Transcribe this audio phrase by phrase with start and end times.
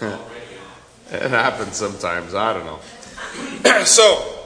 [1.10, 2.34] it happens sometimes.
[2.34, 3.84] I don't know.
[3.84, 4.36] so,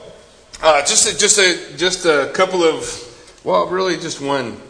[0.61, 4.61] uh, just a, just a just a couple of well, really just one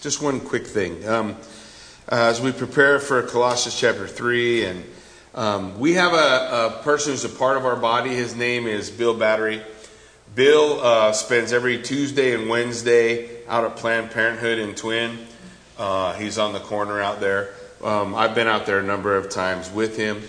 [0.00, 1.06] just one quick thing.
[1.08, 1.36] Um,
[2.10, 4.84] uh, as we prepare for Colossians chapter three, and
[5.34, 8.10] um, we have a, a, person who's a part of our body.
[8.10, 9.62] His name is Bill Battery.
[10.34, 15.18] Bill uh, spends every Tuesday and Wednesday out at Planned Parenthood in Twin.
[15.78, 17.54] Uh, he's on the corner out there.
[17.82, 20.22] Um, I've been out there a number of times with him.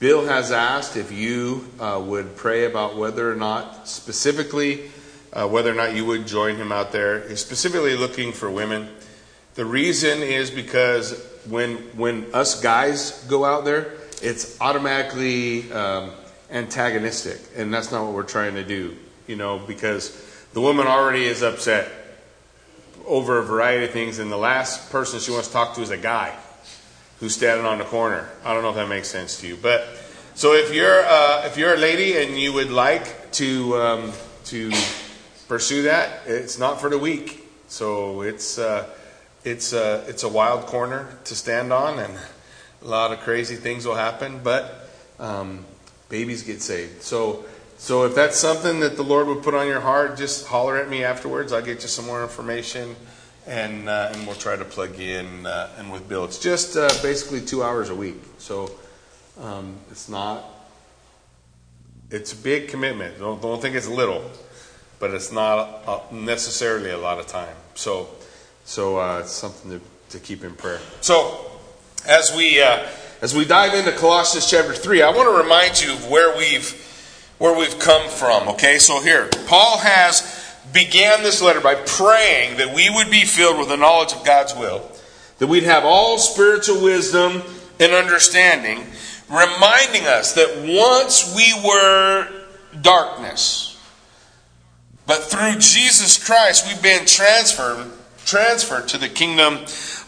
[0.00, 4.90] Bill has asked if you uh, would pray about whether or not, specifically,
[5.32, 7.26] uh, whether or not you would join him out there.
[7.26, 8.86] He's specifically looking for women.
[9.54, 16.10] The reason is because when when us guys go out there, it's automatically um,
[16.50, 18.94] antagonistic, and that's not what we're trying to do.
[19.26, 20.10] You know, because
[20.52, 21.90] the woman already is upset
[23.06, 25.90] over a variety of things, and the last person she wants to talk to is
[25.90, 26.36] a guy
[27.20, 28.28] who's standing on the corner.
[28.44, 29.86] I don't know if that makes sense to you, but
[30.34, 34.12] so if you're uh, if you're a lady and you would like to um,
[34.46, 34.72] to
[35.46, 37.46] pursue that, it's not for the weak.
[37.68, 38.88] So it's uh,
[39.44, 42.18] it's uh, it's a wild corner to stand on, and
[42.82, 45.64] a lot of crazy things will happen, but um,
[46.08, 47.02] babies get saved.
[47.02, 47.44] So.
[47.80, 50.90] So if that's something that the Lord would put on your heart, just holler at
[50.90, 51.50] me afterwards.
[51.50, 52.94] I'll get you some more information
[53.50, 56.24] and uh, and we'll try to plug in uh, and with Bill.
[56.24, 58.70] It's just uh, basically two hours a week, so
[59.40, 60.44] um, it's not.
[62.10, 63.18] It's a big commitment.
[63.18, 64.22] Don't don't think it's little,
[65.00, 67.56] but it's not necessarily a lot of time.
[67.74, 68.08] So
[68.64, 70.80] so uh, it's something to, to keep in prayer.
[71.00, 71.50] So
[72.06, 72.86] as we uh,
[73.20, 76.70] as we dive into Colossians chapter three, I want to remind you of where we've
[77.38, 78.48] where we've come from.
[78.50, 80.39] Okay, so here Paul has
[80.72, 84.54] began this letter by praying that we would be filled with the knowledge of God's
[84.54, 84.90] will,
[85.38, 87.42] that we'd have all spiritual wisdom
[87.78, 88.86] and understanding,
[89.28, 92.28] reminding us that once we were
[92.80, 93.78] darkness,
[95.06, 97.90] but through Jesus Christ we've been transferred
[98.26, 99.54] transferred to the kingdom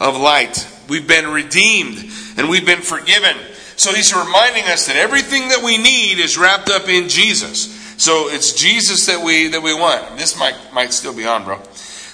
[0.00, 0.69] of light.
[0.88, 1.98] We've been redeemed
[2.36, 3.36] and we've been forgiven.
[3.76, 7.81] So he's reminding us that everything that we need is wrapped up in Jesus.
[8.02, 10.18] So it's Jesus that we that we want.
[10.18, 11.62] This might might still be on, bro.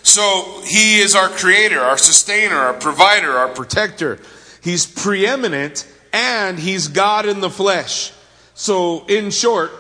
[0.03, 4.19] So he is our creator, our sustainer, our provider, our protector.
[4.61, 8.13] He's preeminent and he's God in the flesh.
[8.53, 9.71] So in short,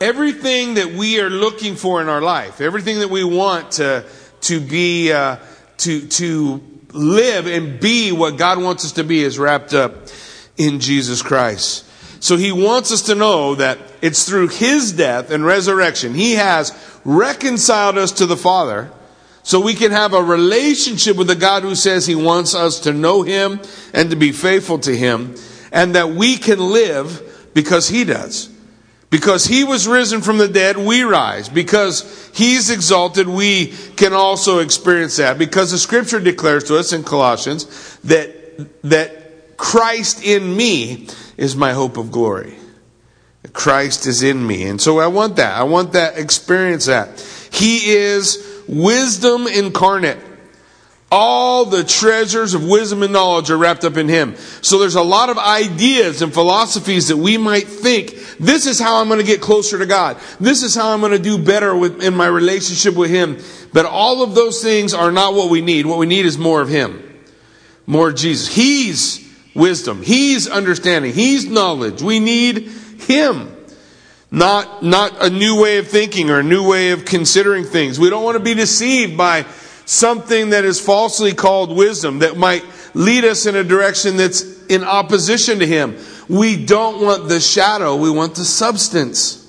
[0.00, 4.06] everything that we are looking for in our life, everything that we want to
[4.40, 5.36] to be uh,
[5.84, 6.62] to to
[6.94, 10.06] live and be what God wants us to be is wrapped up
[10.56, 11.85] in Jesus Christ.
[12.20, 16.14] So he wants us to know that it's through his death and resurrection.
[16.14, 16.72] He has
[17.04, 18.90] reconciled us to the Father
[19.42, 22.92] so we can have a relationship with the God who says he wants us to
[22.92, 23.60] know him
[23.92, 25.36] and to be faithful to him
[25.70, 28.50] and that we can live because he does.
[29.08, 31.48] Because he was risen from the dead, we rise.
[31.48, 35.38] Because he's exalted, we can also experience that.
[35.38, 39.25] Because the scripture declares to us in Colossians that, that
[39.56, 42.56] Christ in me is my hope of glory.
[43.52, 44.64] Christ is in me.
[44.64, 45.58] And so I want that.
[45.58, 47.20] I want that experience that.
[47.50, 50.18] He is wisdom incarnate.
[51.10, 54.34] All the treasures of wisdom and knowledge are wrapped up in him.
[54.60, 59.00] So there's a lot of ideas and philosophies that we might think, this is how
[59.00, 60.18] I'm going to get closer to God.
[60.40, 63.38] This is how I'm going to do better with, in my relationship with him.
[63.72, 65.86] But all of those things are not what we need.
[65.86, 67.02] What we need is more of him.
[67.86, 68.52] More Jesus.
[68.52, 69.25] He's
[69.56, 70.02] wisdom.
[70.02, 71.12] He's understanding.
[71.12, 72.02] He's knowledge.
[72.02, 72.68] We need
[73.00, 73.52] Him.
[74.30, 77.98] Not, not a new way of thinking or a new way of considering things.
[77.98, 79.46] We don't want to be deceived by
[79.84, 84.84] something that is falsely called wisdom that might lead us in a direction that's in
[84.84, 85.96] opposition to Him.
[86.28, 89.42] We don't want the shadow, we want the substance.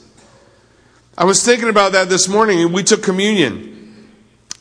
[1.17, 4.07] I was thinking about that this morning we took communion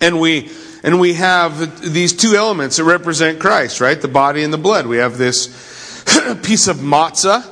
[0.01, 0.51] and we
[0.87, 4.01] and we have these two elements that represent Christ, right?
[4.01, 4.87] The body and the blood.
[4.87, 5.49] We have this
[6.45, 7.45] piece of matzah,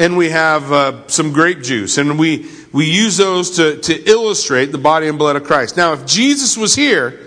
[0.00, 4.72] and we have uh, some grape juice, and we we use those to to illustrate
[4.72, 5.76] the body and blood of Christ.
[5.76, 7.20] Now, if Jesus was here,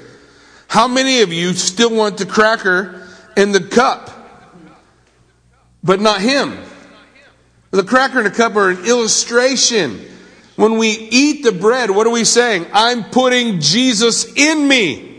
[0.68, 3.08] how many of you still want the cracker
[3.38, 4.12] and the cup,
[5.82, 6.60] but not him?
[7.72, 10.02] The cracker and the cup are an illustration.
[10.58, 12.66] When we eat the bread, what are we saying?
[12.74, 15.15] I'm putting Jesus in me.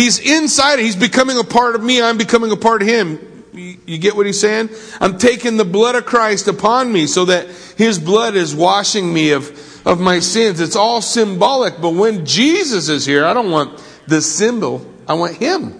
[0.00, 0.82] He's inside it.
[0.86, 2.00] He's becoming a part of me.
[2.00, 3.18] I'm becoming a part of him.
[3.52, 4.70] You, get what he's saying?
[4.98, 9.32] I'm taking the blood of Christ upon me so that his blood is washing me
[9.32, 10.58] of, of my sins.
[10.58, 14.90] It's all symbolic, but when Jesus is here, I don't want the symbol.
[15.06, 15.78] I want him.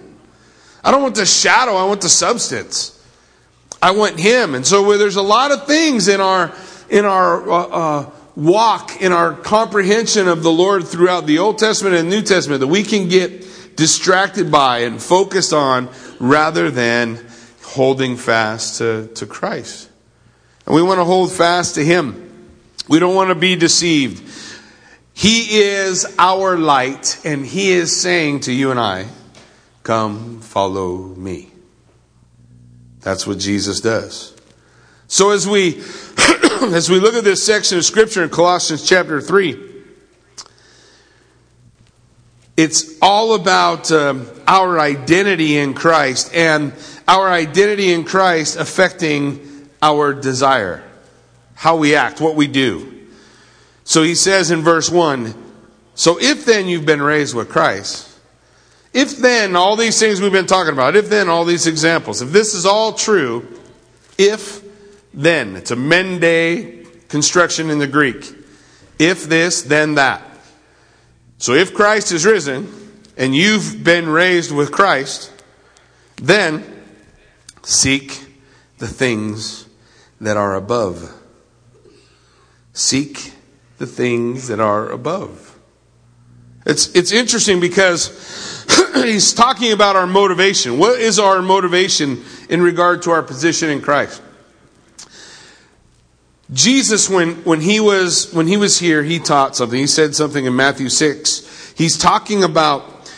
[0.83, 1.75] I don't want the shadow.
[1.75, 3.03] I want the substance.
[3.81, 4.53] I want Him.
[4.53, 6.53] And so there's a lot of things in our,
[6.91, 11.95] in our, uh, uh, walk in our comprehension of the Lord throughout the Old Testament
[11.95, 13.47] and New Testament that we can get
[13.81, 15.89] distracted by and focused on
[16.19, 17.19] rather than
[17.63, 19.89] holding fast to, to Christ.
[20.67, 22.47] And we want to hold fast to Him.
[22.87, 24.21] We don't want to be deceived.
[25.15, 29.07] He is our light, and He is saying to you and I,
[29.81, 31.49] Come, follow me.
[32.99, 34.35] That's what Jesus does.
[35.07, 35.79] So as we
[36.71, 39.70] as we look at this section of scripture in Colossians chapter 3,
[42.61, 46.73] it's all about um, our identity in Christ and
[47.07, 50.83] our identity in Christ affecting our desire,
[51.55, 53.07] how we act, what we do.
[53.83, 55.33] So he says in verse 1
[55.95, 58.07] So if then you've been raised with Christ,
[58.93, 62.29] if then all these things we've been talking about, if then all these examples, if
[62.29, 63.47] this is all true,
[64.19, 64.63] if
[65.15, 68.35] then, it's a mende construction in the Greek.
[68.99, 70.30] If this, then that.
[71.41, 72.71] So if Christ is risen
[73.17, 75.33] and you've been raised with Christ,
[76.17, 76.63] then
[77.63, 78.23] seek
[78.77, 79.65] the things
[80.19, 81.11] that are above.
[82.73, 83.33] Seek
[83.79, 85.57] the things that are above.
[86.67, 90.77] It's, it's interesting because he's talking about our motivation.
[90.77, 94.21] What is our motivation in regard to our position in Christ?
[96.53, 99.79] Jesus, when, when, he was, when he was here, he taught something.
[99.79, 101.73] He said something in Matthew 6.
[101.77, 103.09] He's talking about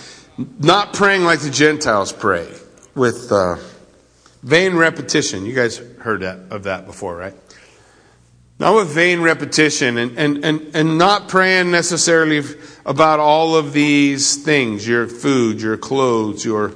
[0.60, 2.48] not praying like the Gentiles pray
[2.94, 3.58] with uh,
[4.44, 5.48] vain repetition.
[5.48, 7.34] You guys heard that, of that before, right?
[8.60, 12.44] Not with vain repetition and, and, and, and not praying necessarily
[12.86, 16.74] about all of these things your food, your clothes, your,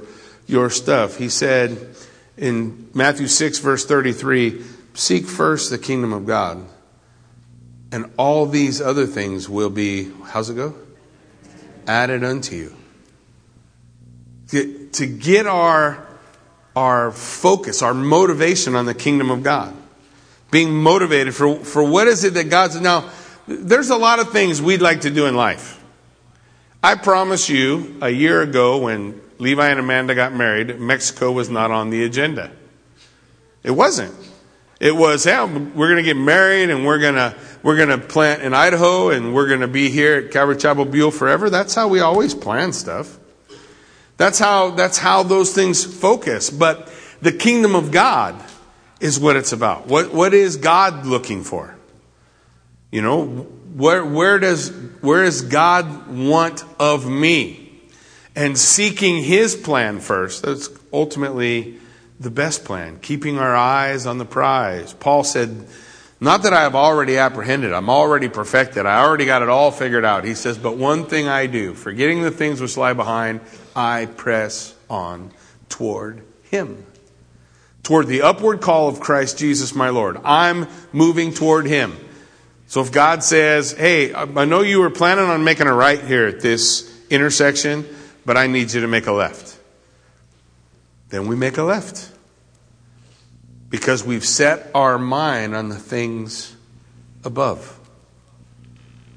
[0.48, 1.18] your stuff.
[1.18, 1.94] He said
[2.36, 4.64] in Matthew 6, verse 33
[4.98, 6.66] Seek first the kingdom of God,
[7.92, 10.74] and all these other things will be, how's it go?
[11.86, 12.76] Added unto you.
[14.48, 16.04] To, to get our,
[16.74, 19.72] our focus, our motivation on the kingdom of God.
[20.50, 22.80] Being motivated for, for what is it that God's.
[22.80, 23.08] Now,
[23.46, 25.80] there's a lot of things we'd like to do in life.
[26.82, 31.70] I promise you, a year ago when Levi and Amanda got married, Mexico was not
[31.70, 32.50] on the agenda.
[33.62, 34.27] It wasn't.
[34.80, 37.34] It was, yeah, we're going to get married and we're going to
[37.64, 40.84] we're going to plant in Idaho and we're going to be here at Calvary Chapel
[40.84, 41.50] Buhl forever.
[41.50, 43.18] That's how we always plan stuff.
[44.16, 46.50] That's how that's how those things focus.
[46.50, 48.42] But the kingdom of God
[49.00, 49.86] is what it's about.
[49.86, 51.76] What what is God looking for?
[52.92, 54.70] You know, where where does
[55.00, 57.64] where does God want of me?
[58.36, 60.42] And seeking his plan first.
[60.42, 61.78] That's ultimately
[62.20, 64.92] the best plan, keeping our eyes on the prize.
[64.92, 65.66] Paul said,
[66.20, 70.04] Not that I have already apprehended, I'm already perfected, I already got it all figured
[70.04, 70.24] out.
[70.24, 73.40] He says, But one thing I do, forgetting the things which lie behind,
[73.74, 75.32] I press on
[75.68, 76.84] toward Him.
[77.84, 80.18] Toward the upward call of Christ Jesus my Lord.
[80.24, 81.96] I'm moving toward Him.
[82.66, 86.26] So if God says, Hey, I know you were planning on making a right here
[86.26, 87.86] at this intersection,
[88.26, 89.57] but I need you to make a left
[91.08, 92.12] then we make a left.
[93.70, 96.56] Because we've set our mind on the things
[97.24, 97.78] above.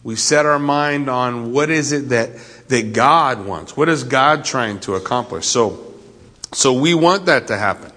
[0.03, 2.35] We've set our mind on what is it that,
[2.69, 3.77] that God wants?
[3.77, 5.45] What is God trying to accomplish?
[5.45, 5.93] So,
[6.53, 7.91] so we want that to happen.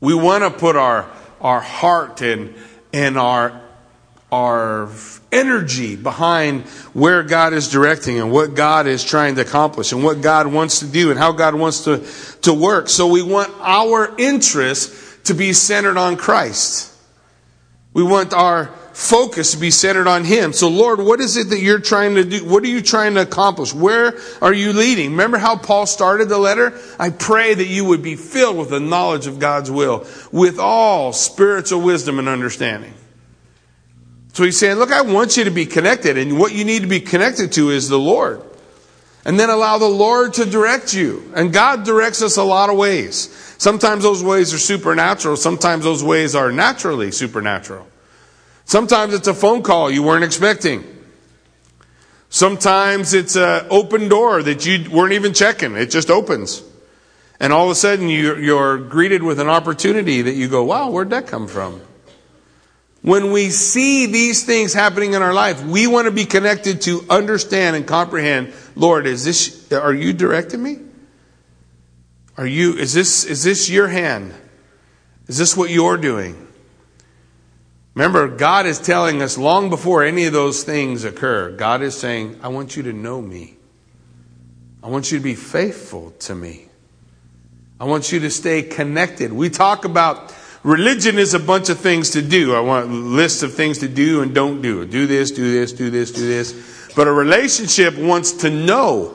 [0.00, 2.54] We want to put our, our heart and,
[2.92, 3.60] and our,
[4.30, 4.90] our
[5.32, 10.20] energy behind where God is directing and what God is trying to accomplish and what
[10.20, 12.06] God wants to do and how God wants to,
[12.42, 12.88] to work.
[12.88, 16.94] So we want our interest to be centered on Christ.
[17.94, 20.52] We want our focus to be centered on Him.
[20.52, 22.44] So Lord, what is it that you're trying to do?
[22.44, 23.72] What are you trying to accomplish?
[23.72, 25.12] Where are you leading?
[25.12, 26.78] Remember how Paul started the letter?
[26.98, 31.12] I pray that you would be filled with the knowledge of God's will, with all
[31.12, 32.92] spiritual wisdom and understanding.
[34.38, 36.86] So he's saying, Look, I want you to be connected, and what you need to
[36.86, 38.40] be connected to is the Lord.
[39.24, 41.32] And then allow the Lord to direct you.
[41.34, 43.30] And God directs us a lot of ways.
[43.58, 47.88] Sometimes those ways are supernatural, sometimes those ways are naturally supernatural.
[48.64, 50.84] Sometimes it's a phone call you weren't expecting.
[52.28, 55.74] Sometimes it's an open door that you weren't even checking.
[55.74, 56.62] It just opens.
[57.40, 61.10] And all of a sudden you're, greeted with an opportunity that you go, wow, where'd
[61.10, 61.80] that come from?
[63.02, 67.04] When we see these things happening in our life, we want to be connected to
[67.08, 70.78] understand and comprehend, Lord, is this, are you directing me?
[72.36, 74.34] Are you, is this, is this your hand?
[75.26, 76.46] Is this what you're doing?
[77.94, 82.38] Remember, God is telling us long before any of those things occur, God is saying,
[82.42, 83.56] I want you to know me.
[84.82, 86.66] I want you to be faithful to me.
[87.80, 89.32] I want you to stay connected.
[89.32, 90.30] We talk about
[90.68, 92.54] religion is a bunch of things to do.
[92.54, 94.84] I want lists of things to do and don't do.
[94.84, 96.92] Do this, do this, do this, do this.
[96.94, 99.14] But a relationship wants to know.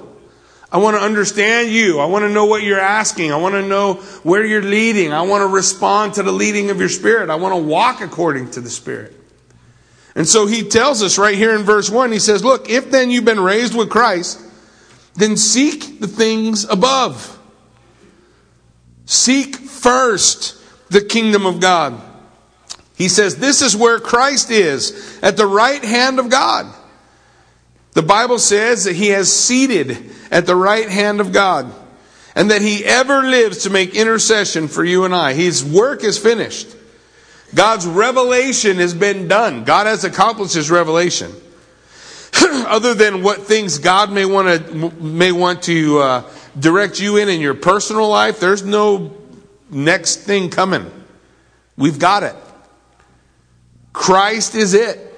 [0.71, 1.99] I want to understand you.
[1.99, 3.31] I want to know what you're asking.
[3.31, 5.13] I want to know where you're leading.
[5.13, 7.29] I want to respond to the leading of your spirit.
[7.29, 9.13] I want to walk according to the spirit.
[10.15, 13.11] And so he tells us right here in verse 1, he says, Look, if then
[13.11, 14.39] you've been raised with Christ,
[15.15, 17.39] then seek the things above.
[19.05, 20.62] Seek first
[20.93, 21.99] the kingdom of God.
[22.95, 26.73] He says, This is where Christ is, at the right hand of God.
[27.93, 31.71] The Bible says that he has seated at the right hand of God
[32.35, 35.33] and that he ever lives to make intercession for you and I.
[35.33, 36.75] His work is finished.
[37.53, 39.63] God's revelation has been done.
[39.63, 41.31] God has accomplished his revelation.
[42.41, 46.23] Other than what things God may want to may want to uh,
[46.59, 49.15] direct you in in your personal life, there's no
[49.73, 50.89] next thing coming.
[51.77, 52.35] We've got it.
[53.91, 55.09] Christ is it.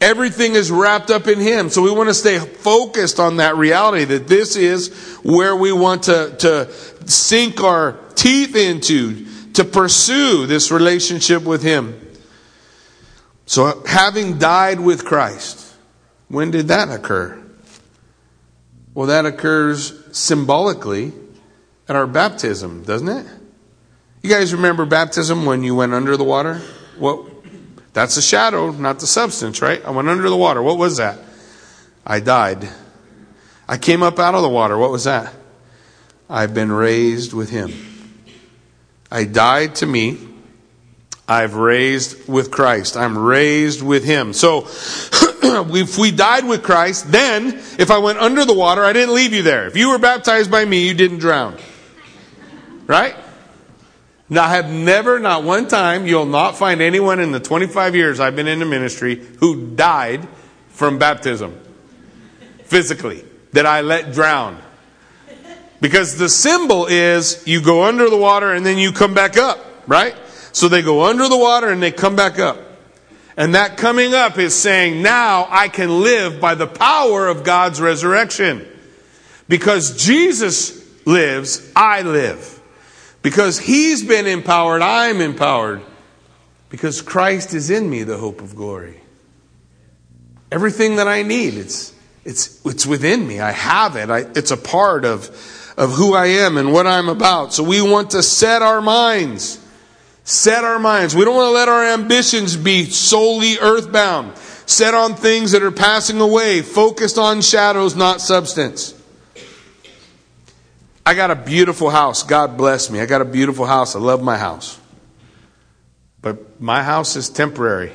[0.00, 1.68] Everything is wrapped up in Him.
[1.68, 4.92] So we want to stay focused on that reality that this is
[5.22, 6.72] where we want to, to
[7.08, 12.00] sink our teeth into, to pursue this relationship with Him.
[13.46, 15.72] So having died with Christ,
[16.28, 17.40] when did that occur?
[18.94, 21.12] Well, that occurs symbolically
[21.88, 23.26] at our baptism, doesn't it?
[24.22, 26.60] You guys remember baptism when you went under the water?
[26.96, 27.26] What
[27.92, 29.84] that's the shadow, not the substance, right?
[29.84, 30.62] I went under the water.
[30.62, 31.18] What was that?
[32.06, 32.68] I died.
[33.68, 34.78] I came up out of the water.
[34.78, 35.34] What was that?
[36.30, 37.72] I've been raised with him.
[39.10, 40.18] I died to me.
[41.28, 42.96] I've raised with Christ.
[42.96, 44.32] I'm raised with him.
[44.32, 44.60] So,
[45.42, 49.32] if we died with Christ, then if I went under the water, I didn't leave
[49.32, 49.66] you there.
[49.66, 51.56] If you were baptized by me, you didn't drown.
[52.86, 53.14] Right?
[54.32, 58.18] Now, I have never, not one time, you'll not find anyone in the 25 years
[58.18, 60.26] I've been in the ministry who died
[60.68, 61.60] from baptism
[62.64, 64.58] physically that I let drown.
[65.82, 69.58] Because the symbol is you go under the water and then you come back up,
[69.86, 70.14] right?
[70.52, 72.58] So they go under the water and they come back up.
[73.36, 77.82] And that coming up is saying, now I can live by the power of God's
[77.82, 78.66] resurrection.
[79.46, 82.51] Because Jesus lives, I live.
[83.22, 85.80] Because he's been empowered, I'm empowered.
[86.68, 89.00] Because Christ is in me, the hope of glory.
[90.50, 93.40] Everything that I need, it's, it's, it's within me.
[93.40, 94.10] I have it.
[94.10, 95.28] I, it's a part of,
[95.76, 97.52] of who I am and what I'm about.
[97.52, 99.58] So we want to set our minds.
[100.24, 101.14] Set our minds.
[101.14, 104.36] We don't want to let our ambitions be solely earthbound.
[104.66, 108.94] Set on things that are passing away, focused on shadows, not substance.
[111.04, 112.22] I got a beautiful house.
[112.22, 113.00] God bless me.
[113.00, 113.96] I got a beautiful house.
[113.96, 114.78] I love my house.
[116.20, 117.92] But my house is temporary.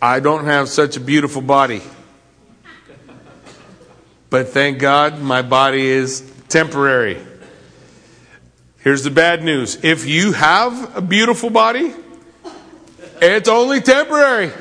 [0.00, 1.82] I don't have such a beautiful body.
[4.30, 7.18] But thank God my body is temporary.
[8.80, 11.94] Here's the bad news if you have a beautiful body,
[13.20, 14.52] it's only temporary.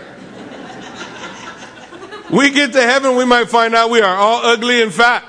[2.32, 5.24] We get to heaven, we might find out we are all ugly and fat.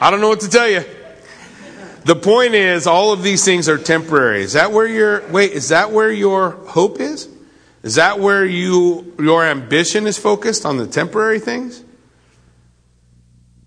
[0.00, 0.84] I don't know what to tell you.
[2.04, 4.42] The point is, all of these things are temporary.
[4.42, 5.50] Is that where your wait?
[5.52, 7.28] Is that where your hope is?
[7.82, 11.82] Is that where you your ambition is focused on the temporary things?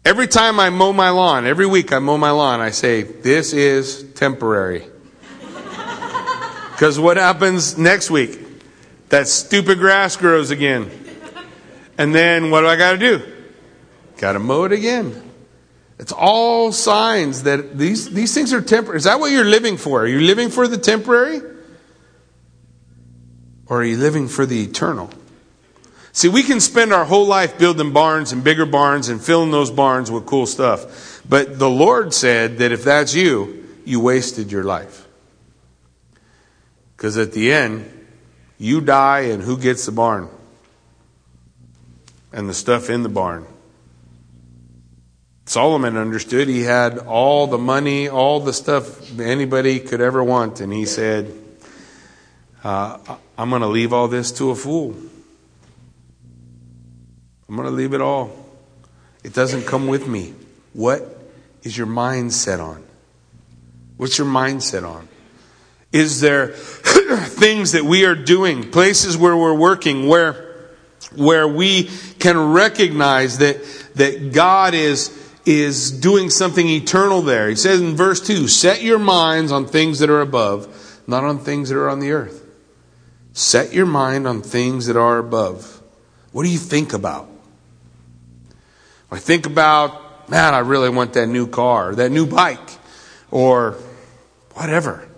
[0.05, 3.51] Every time I mow my lawn, every week I mow my lawn, I say, "This
[3.51, 4.88] is temporary."
[6.71, 8.39] Because what happens next week?
[9.09, 10.89] That stupid grass grows again.
[11.97, 13.21] And then what do I got to do?
[14.17, 15.29] Got to mow it again.
[15.97, 18.97] It's all signs that these, these things are temporary.
[18.97, 20.01] Is that what you're living for?
[20.03, 21.41] Are you living for the temporary?
[23.67, 25.09] Or are you living for the eternal?
[26.11, 29.71] See, we can spend our whole life building barns and bigger barns and filling those
[29.71, 31.21] barns with cool stuff.
[31.27, 35.07] But the Lord said that if that's you, you wasted your life.
[36.95, 37.98] Because at the end,
[38.59, 40.29] you die, and who gets the barn?
[42.31, 43.47] And the stuff in the barn.
[45.45, 50.71] Solomon understood he had all the money, all the stuff anybody could ever want, and
[50.71, 51.33] he said,
[52.63, 52.99] uh,
[53.35, 54.95] I'm going to leave all this to a fool.
[57.47, 58.29] I'm going to leave it all.
[59.23, 60.35] It doesn't come with me.
[60.73, 61.17] What
[61.63, 62.83] is your mind set on?
[63.97, 65.07] What's your mindset on?
[65.91, 70.69] Is there things that we are doing, places where we're working, where,
[71.15, 73.63] where we can recognize that,
[73.96, 75.15] that God is,
[75.46, 77.50] is doing something eternal there?
[77.50, 81.39] He says in verse 2 Set your minds on things that are above, not on
[81.39, 82.46] things that are on the earth.
[83.34, 85.81] Set your mind on things that are above.
[86.31, 87.27] What do you think about?
[89.12, 92.77] I think about, man, I really want that new car, that new bike,
[93.31, 93.77] or
[94.53, 95.08] whatever.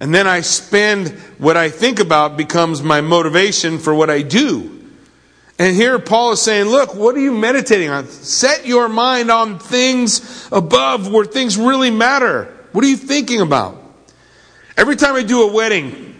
[0.00, 4.78] And then I spend what I think about becomes my motivation for what I do.
[5.58, 8.08] And here Paul is saying, look, what are you meditating on?
[8.08, 12.44] Set your mind on things above where things really matter.
[12.72, 13.76] What are you thinking about?
[14.74, 16.10] Every time I do a wedding,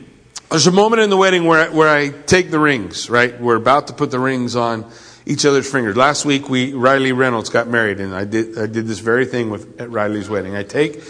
[0.51, 3.41] there's a moment in the wedding where I, where I take the rings, right?
[3.41, 4.85] We're about to put the rings on
[5.25, 5.97] each other's fingers.
[5.97, 9.49] Last week, we Riley Reynolds got married, and I did I did this very thing
[9.49, 10.57] with at Riley's wedding.
[10.57, 11.03] I take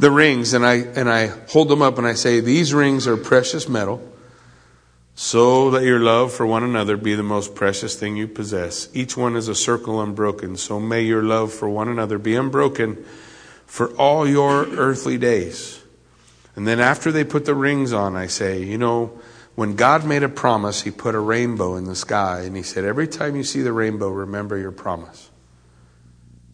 [0.00, 3.18] the rings and I, and I hold them up and I say, These rings are
[3.18, 4.02] precious metal,
[5.14, 8.88] so let your love for one another be the most precious thing you possess.
[8.94, 13.04] Each one is a circle unbroken, so may your love for one another be unbroken
[13.66, 15.82] for all your earthly days.
[16.56, 19.20] And then after they put the rings on, I say, You know,
[19.54, 22.86] when God made a promise, He put a rainbow in the sky, and He said,
[22.86, 25.28] Every time you see the rainbow, remember your promise.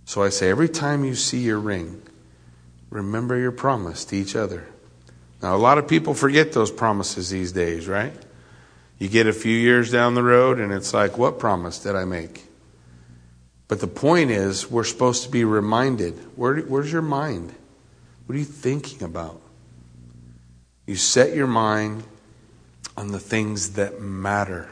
[0.04, 2.02] So I say, Every time you see your ring,
[2.90, 4.66] remember your promise to each other.
[5.42, 8.14] Now, a lot of people forget those promises these days, right?
[8.98, 12.04] You get a few years down the road and it's like, what promise did I
[12.04, 12.44] make?
[13.68, 16.14] But the point is, we're supposed to be reminded.
[16.36, 17.52] Where, where's your mind?
[18.26, 19.40] What are you thinking about?
[20.86, 22.04] You set your mind
[22.96, 24.70] on the things that matter.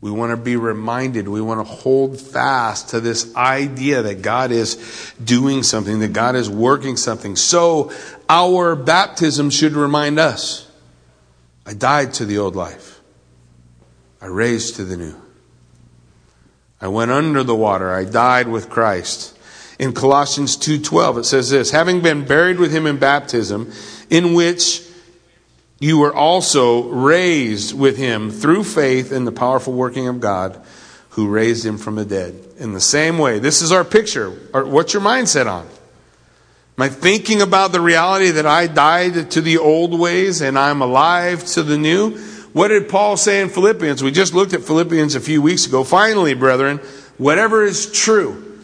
[0.00, 1.28] We want to be reminded.
[1.28, 6.36] We want to hold fast to this idea that God is doing something, that God
[6.36, 7.36] is working something.
[7.36, 7.92] So
[8.28, 10.66] our baptism should remind us
[11.66, 13.00] I died to the old life,
[14.20, 15.14] I raised to the new.
[16.80, 19.36] I went under the water, I died with Christ.
[19.78, 23.70] In Colossians 2:12 it says this, having been buried with him in baptism,
[24.08, 24.82] in which
[25.80, 30.60] you were also raised with him through faith in the powerful working of God
[31.10, 32.38] who raised him from the dead.
[32.58, 34.30] In the same way, this is our picture.
[34.30, 35.66] What's your mindset on?
[35.66, 40.82] Am I thinking about the reality that I died to the old ways and I'm
[40.82, 42.16] alive to the new?
[42.52, 44.02] What did Paul say in Philippians?
[44.02, 45.82] We just looked at Philippians a few weeks ago.
[45.82, 46.78] Finally, brethren,
[47.16, 48.58] whatever is true,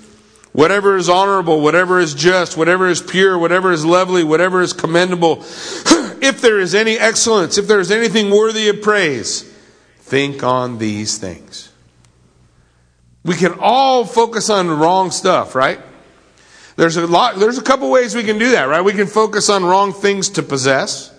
[0.52, 5.36] whatever is honorable, whatever is just, whatever is pure, whatever is lovely, whatever is commendable,
[6.22, 9.42] if there is any excellence, if there is anything worthy of praise,
[9.98, 11.72] think on these things.
[13.24, 15.80] We can all focus on wrong stuff, right?
[16.76, 18.82] There's a lot, there's a couple ways we can do that, right?
[18.82, 21.12] We can focus on wrong things to possess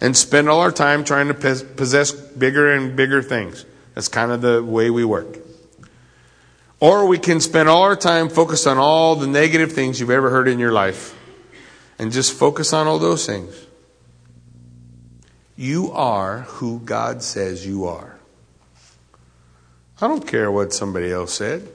[0.00, 3.64] and spend all our time trying to possess bigger and bigger things.
[3.94, 5.38] That's kind of the way we work.
[6.80, 10.28] Or we can spend all our time focused on all the negative things you've ever
[10.28, 11.16] heard in your life
[11.98, 13.63] and just focus on all those things.
[15.56, 18.18] You are who God says you are.
[20.00, 21.68] I don't care what somebody else said.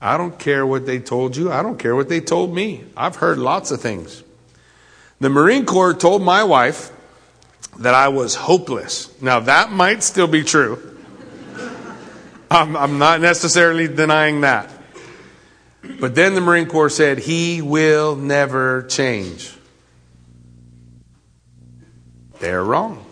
[0.00, 1.50] I don't care what they told you.
[1.52, 2.84] I don't care what they told me.
[2.96, 4.22] I've heard lots of things.
[5.20, 6.92] The Marine Corps told my wife
[7.78, 9.20] that I was hopeless.
[9.20, 10.96] Now, that might still be true.
[12.50, 14.70] I'm, I'm not necessarily denying that.
[16.00, 19.57] But then the Marine Corps said, He will never change.
[22.40, 23.04] They're wrong.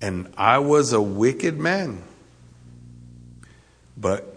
[0.00, 2.02] And I was a wicked man.
[3.96, 4.34] But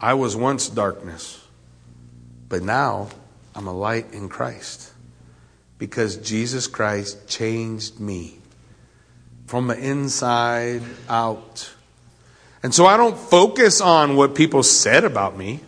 [0.00, 1.44] I was once darkness.
[2.48, 3.08] But now
[3.54, 4.92] I'm a light in Christ.
[5.78, 8.38] Because Jesus Christ changed me
[9.46, 11.72] from the inside out.
[12.62, 15.60] And so I don't focus on what people said about me.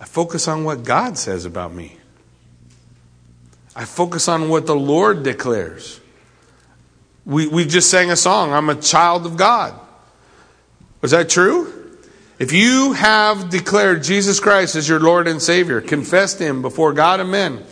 [0.00, 1.95] I focus on what God says about me.
[3.76, 6.00] I focus on what the Lord declares.
[7.26, 9.78] We, we just sang a song, I'm a child of God.
[11.02, 11.98] Was that true?
[12.38, 17.20] If you have declared Jesus Christ as your Lord and Savior, confessed Him before God
[17.20, 17.62] and men,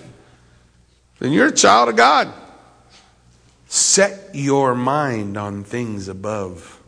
[1.20, 2.32] then you're a child of God.
[3.66, 6.82] Set your mind on things above.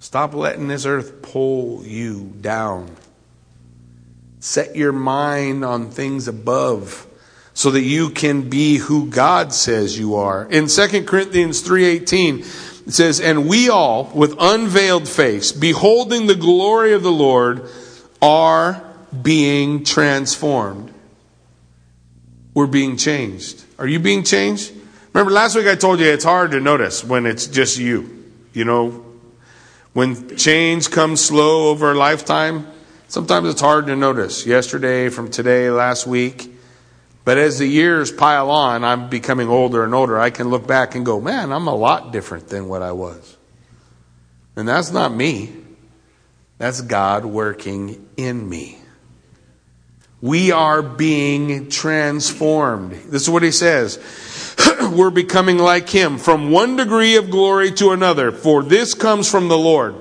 [0.00, 2.90] Stop letting this earth pull you down.
[4.40, 7.06] Set your mind on things above
[7.54, 10.46] so that you can be who God says you are.
[10.50, 12.44] In 2 Corinthians 3:18
[12.86, 17.68] it says, "And we all with unveiled face, beholding the glory of the Lord,
[18.20, 18.82] are
[19.20, 20.92] being transformed.
[22.54, 23.62] We're being changed.
[23.78, 24.72] Are you being changed?
[25.12, 28.24] Remember last week I told you it's hard to notice when it's just you.
[28.52, 29.04] You know,
[29.92, 32.66] when change comes slow over a lifetime,
[33.08, 34.46] sometimes it's hard to notice.
[34.46, 36.51] Yesterday, from today, last week.
[37.24, 40.18] But as the years pile on, I'm becoming older and older.
[40.18, 43.36] I can look back and go, man, I'm a lot different than what I was.
[44.56, 45.52] And that's not me.
[46.58, 48.78] That's God working in me.
[50.20, 52.92] We are being transformed.
[52.92, 53.98] This is what he says.
[54.92, 59.48] We're becoming like him from one degree of glory to another, for this comes from
[59.48, 59.96] the Lord,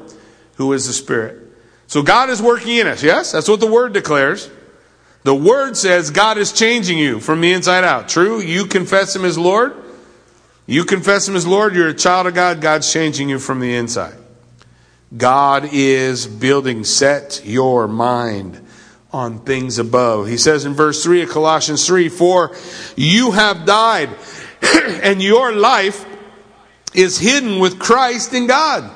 [0.57, 1.39] who is the Spirit.
[1.87, 3.31] So God is working in us, yes?
[3.31, 4.49] That's what the Word declares.
[5.23, 8.09] The Word says God is changing you from the inside out.
[8.09, 8.41] True?
[8.41, 9.75] You confess Him as Lord.
[10.65, 13.75] You confess Him as Lord, you're a child of God, God's changing you from the
[13.75, 14.15] inside.
[15.15, 18.65] God is building, set your mind
[19.11, 20.27] on things above.
[20.27, 22.55] He says in verse 3 of Colossians 3 For
[22.95, 24.09] you have died,
[24.61, 26.05] and your life
[26.93, 28.89] is hidden with Christ in God.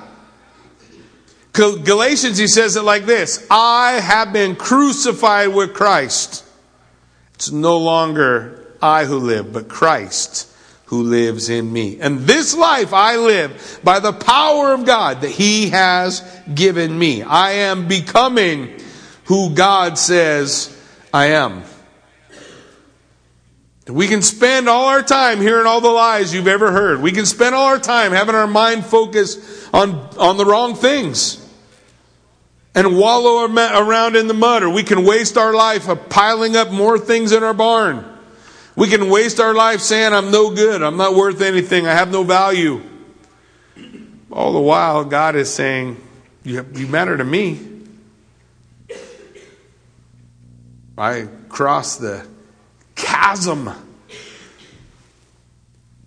[1.55, 6.43] Galatians, he says it like this I have been crucified with Christ.
[7.35, 10.51] It's no longer I who live, but Christ
[10.87, 11.99] who lives in me.
[11.99, 16.21] And this life I live by the power of God that he has
[16.53, 17.23] given me.
[17.23, 18.77] I am becoming
[19.25, 20.71] who God says
[21.13, 21.63] I am.
[23.87, 27.01] We can spend all our time hearing all the lies you've ever heard.
[27.01, 31.44] We can spend all our time having our mind focused on, on the wrong things
[32.75, 36.99] and wallow around in the mud, or we can waste our life piling up more
[36.99, 38.05] things in our barn.
[38.75, 42.11] We can waste our life saying, I'm no good, I'm not worth anything, I have
[42.11, 42.81] no value.
[44.29, 45.95] All the while, God is saying,
[46.43, 47.61] You, you matter to me.
[50.97, 52.27] I crossed the
[52.95, 53.69] chasm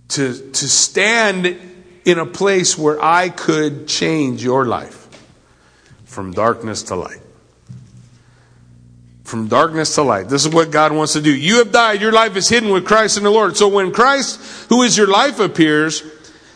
[0.09, 1.59] to, to stand
[2.05, 5.08] in a place where I could change your life
[6.09, 7.21] from darkness to light.
[9.25, 10.29] From darkness to light.
[10.29, 11.35] This is what God wants to do.
[11.35, 12.01] You have died.
[12.01, 13.59] Your life is hidden with Christ in the Lord.
[13.59, 14.41] So when Christ,
[14.71, 16.03] who is your life, appears,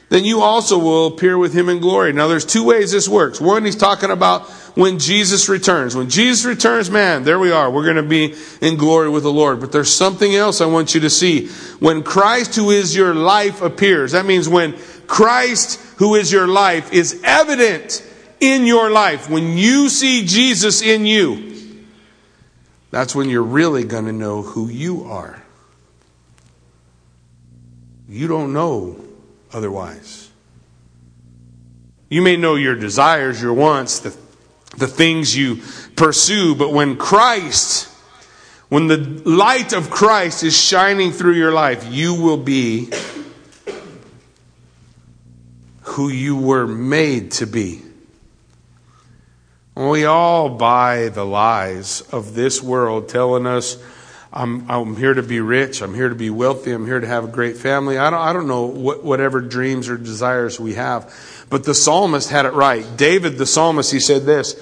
[0.09, 2.15] then you also will appear with him in glory.
[2.15, 3.43] Now there's two ways this works.
[3.43, 5.95] One, he's talking about when Jesus returns.
[5.95, 7.71] When Jesus returns, man, there we are.
[7.71, 9.61] We're going to be in glory with the Lord.
[9.61, 11.49] But there's something else I want you to see.
[11.79, 16.91] When Christ, who is your life, appears, that means when Christ, who is your life,
[16.91, 18.03] is evident
[18.43, 21.55] in your life, when you see Jesus in you,
[22.91, 25.43] that's when you're really going to know who you are.
[28.09, 28.97] You don't know
[29.53, 30.31] otherwise.
[32.11, 34.15] You may know your desires, your wants, the
[34.77, 35.61] the things you
[35.97, 36.55] pursue.
[36.55, 37.89] But when Christ,
[38.69, 42.91] when the light of Christ is shining through your life, you will be
[45.83, 47.83] who you were made to be.
[49.75, 53.83] We all buy the lies of this world telling us,
[54.31, 57.25] I'm, I'm here to be rich, I'm here to be wealthy, I'm here to have
[57.25, 57.97] a great family.
[57.97, 61.15] I don't, I don't know what, whatever dreams or desires we have.
[61.49, 62.85] But the psalmist had it right.
[62.97, 64.55] David, the psalmist, he said this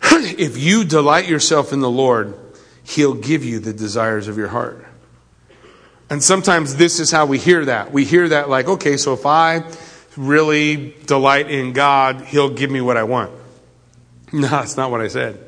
[0.02, 2.34] If you delight yourself in the Lord,
[2.82, 4.86] he'll give you the desires of your heart.
[6.10, 7.92] And sometimes this is how we hear that.
[7.92, 9.64] We hear that like, okay, so if I
[10.16, 13.30] really delight in God, he'll give me what I want.
[14.32, 15.42] No, that's not what I said.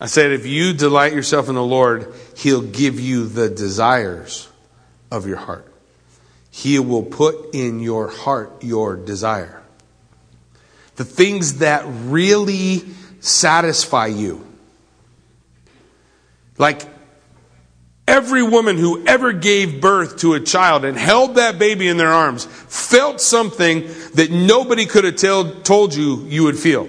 [0.00, 4.48] I said, if you delight yourself in the Lord, he'll give you the desires
[5.10, 5.72] of your heart.
[6.50, 9.62] He will put in your heart your desire.
[10.96, 12.82] The things that really
[13.20, 14.46] satisfy you.
[16.58, 16.82] Like
[18.08, 22.12] every woman who ever gave birth to a child and held that baby in their
[22.12, 26.88] arms felt something that nobody could have told you you would feel.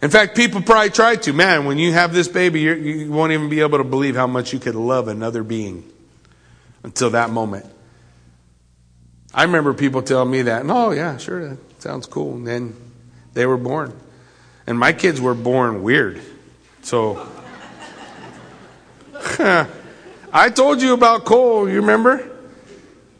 [0.00, 1.32] In fact, people probably try to.
[1.32, 4.52] Man, when you have this baby, you won't even be able to believe how much
[4.52, 5.90] you could love another being
[6.84, 7.66] until that moment.
[9.34, 12.34] I remember people telling me that, and oh, yeah, sure, that sounds cool.
[12.34, 12.76] And then
[13.34, 13.92] they were born.
[14.66, 16.20] And my kids were born weird.
[16.82, 17.28] So,
[20.32, 22.28] I told you about Cole, you remember?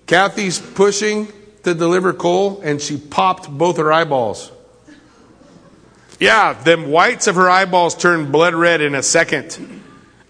[0.07, 1.29] Kathy's pushing
[1.65, 4.51] to deliver Cole, and she popped both her eyeballs.
[6.19, 9.57] Yeah, them whites of her eyeballs turned blood red in a second.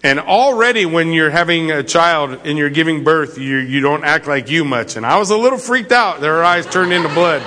[0.03, 4.27] And already when you're having a child and you're giving birth, you, you don't act
[4.27, 4.95] like you much.
[4.95, 7.41] And I was a little freaked out that her eyes turned into blood.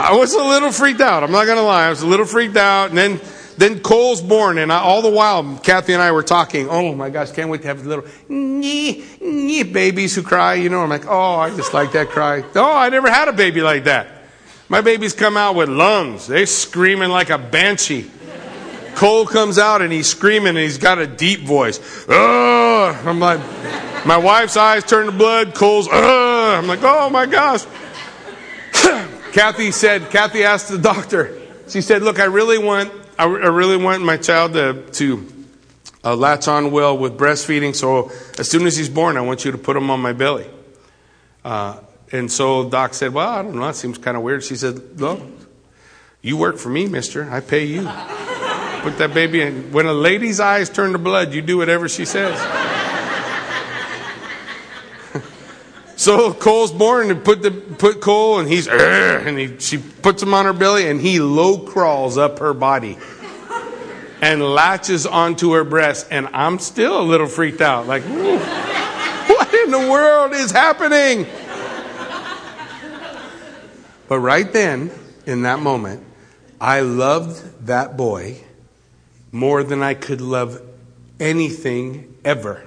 [0.00, 1.24] I was a little freaked out.
[1.24, 1.86] I'm not going to lie.
[1.86, 2.90] I was a little freaked out.
[2.90, 3.20] And then,
[3.56, 4.58] then Cole's born.
[4.58, 6.68] And I, all the while, Kathy and I were talking.
[6.68, 10.54] Oh my gosh, can't wait to have little nee babies who cry.
[10.54, 12.44] You know, I'm like, oh, I just like that cry.
[12.54, 14.17] Oh, I never had a baby like that.
[14.68, 16.26] My babies come out with lungs.
[16.26, 18.10] They're screaming like a banshee.
[18.94, 21.80] Cole comes out and he's screaming and he's got a deep voice.
[22.08, 23.40] Oh, I'm like,
[24.04, 25.54] my wife's eyes turn to blood.
[25.54, 27.64] Cole's, oh, I'm like, oh my gosh.
[29.32, 34.02] Kathy said, Kathy asked the doctor, she said, look, I really want, I, really want
[34.02, 35.26] my child to, to
[36.04, 37.74] uh, latch on well with breastfeeding.
[37.74, 40.46] So as soon as he's born, I want you to put him on my belly.
[41.44, 41.78] Uh,
[42.12, 43.66] and so Doc said, well, I don't know.
[43.66, 44.42] That seems kind of weird.
[44.42, 45.20] She said, look,
[46.22, 47.30] you work for me, mister.
[47.30, 47.82] I pay you.
[48.82, 49.72] Put that baby in.
[49.72, 52.36] When a lady's eyes turn to blood, you do whatever she says.
[55.96, 60.34] so Cole's born and put the put Cole and he's and he, she puts him
[60.34, 62.98] on her belly and he low crawls up her body
[64.20, 68.02] and latches onto her breast and I'm still a little freaked out like
[69.28, 71.26] what in the world is happening
[74.08, 74.90] but right then
[75.26, 76.04] in that moment
[76.60, 78.40] I loved that boy
[79.30, 80.60] more than I could love
[81.20, 82.66] anything ever.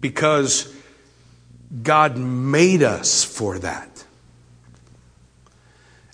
[0.00, 0.72] Because
[1.82, 4.04] God made us for that.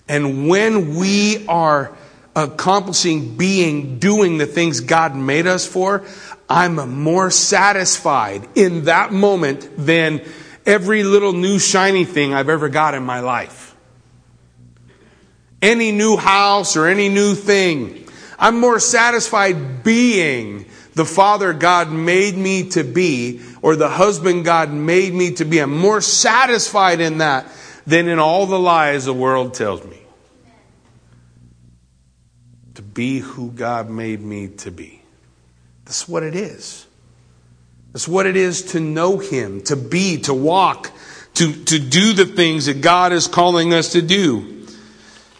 [0.07, 1.95] And when we are
[2.35, 6.05] accomplishing, being, doing the things God made us for,
[6.49, 10.21] I'm more satisfied in that moment than
[10.65, 13.71] every little new shiny thing I've ever got in my life
[15.61, 18.07] any new house or any new thing.
[18.39, 24.71] I'm more satisfied being the father God made me to be or the husband God
[24.71, 25.59] made me to be.
[25.59, 27.47] I'm more satisfied in that
[27.85, 29.99] than in all the lies the world tells me.
[32.75, 35.01] To be who God made me to be.
[35.85, 36.87] That's what it is.
[37.91, 40.91] That's what it is to know Him, to be, to walk,
[41.35, 44.65] to, to do the things that God is calling us to do.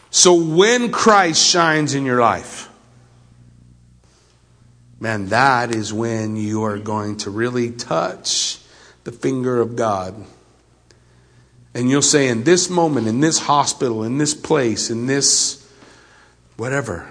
[0.10, 2.70] So when Christ shines in your life,
[5.00, 8.60] man, that is when you are going to really touch
[9.04, 10.16] the finger of God.
[11.74, 15.66] And you'll say, in this moment, in this hospital, in this place, in this
[16.58, 17.10] whatever,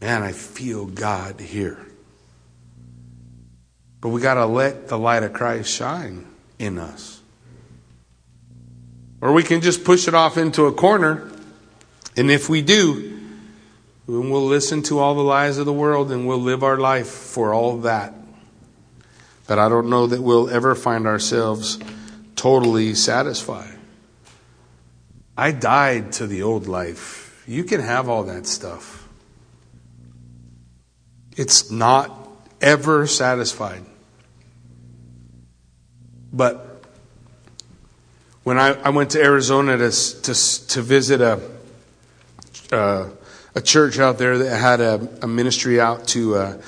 [0.00, 1.86] man, I feel God here.
[4.00, 6.26] But we got to let the light of Christ shine
[6.58, 7.20] in us.
[9.20, 11.30] Or we can just push it off into a corner
[12.16, 13.18] and if we do,
[14.06, 17.08] then we'll listen to all the lies of the world and we'll live our life
[17.08, 18.14] for all that.
[19.46, 21.78] But I don't know that we'll ever find ourselves
[22.36, 23.78] totally satisfied.
[25.36, 27.42] I died to the old life.
[27.46, 29.08] You can have all that stuff.
[31.36, 32.14] It's not
[32.60, 33.84] ever satisfied.
[36.32, 36.84] But
[38.42, 41.40] when I, I went to Arizona to, to, to visit a,
[42.72, 43.08] uh,
[43.54, 46.62] a church out there that had a, a ministry out to uh,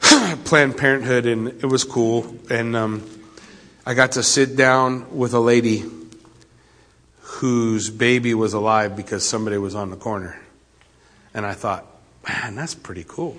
[0.44, 2.36] Planned Parenthood, and it was cool.
[2.50, 3.08] And um,
[3.84, 5.84] I got to sit down with a lady
[7.20, 10.40] whose baby was alive because somebody was on the corner.
[11.34, 11.86] And I thought,
[12.28, 13.36] man, that's pretty cool.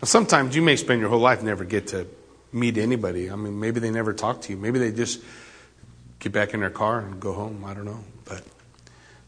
[0.00, 2.06] Now, sometimes you may spend your whole life never get to
[2.54, 3.30] meet anybody.
[3.30, 4.58] I mean, maybe they never talk to you.
[4.58, 5.20] Maybe they just
[6.20, 7.64] get back in their car and go home.
[7.64, 8.04] I don't know.
[8.24, 8.42] But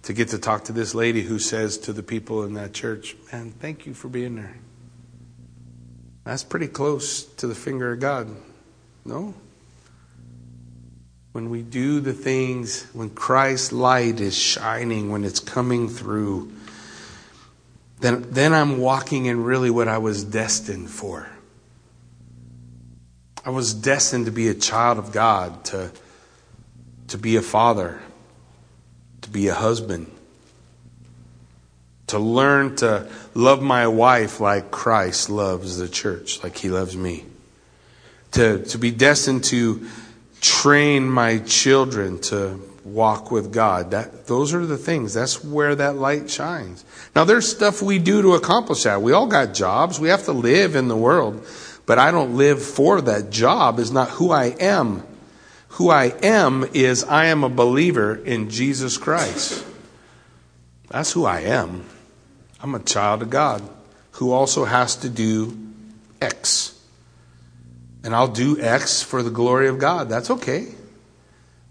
[0.05, 3.17] to get to talk to this lady who says to the people in that church,
[3.33, 4.57] Man, thank you for being there.
[6.25, 8.29] That's pretty close to the finger of God.
[9.05, 9.35] No?
[11.33, 16.53] When we do the things, when Christ's light is shining, when it's coming through,
[18.01, 21.29] then, then I'm walking in really what I was destined for.
[23.47, 25.93] I was destined to be a child of God, to,
[27.07, 28.01] to be a father,
[29.23, 30.11] to be a husband,
[32.09, 37.25] to learn to love my wife like Christ loves the church, like he loves me,
[38.33, 39.87] to, to be destined to
[40.41, 43.93] train my children to walk with God.
[43.93, 45.15] That, those are the things.
[45.15, 46.85] That's where that light shines.
[47.15, 49.03] Now, there's stuff we do to accomplish that.
[49.03, 50.01] We all got jobs.
[50.01, 51.47] We have to live in the world.
[51.87, 55.07] But I don't live for that job, is not who I am.
[55.70, 59.64] Who I am is I am a believer in Jesus Christ.
[60.88, 61.85] That's who I am.
[62.61, 63.62] I'm a child of God
[64.12, 65.57] who also has to do
[66.20, 66.72] X.
[68.03, 70.09] And I'll do X for the glory of God.
[70.09, 70.68] That's okay.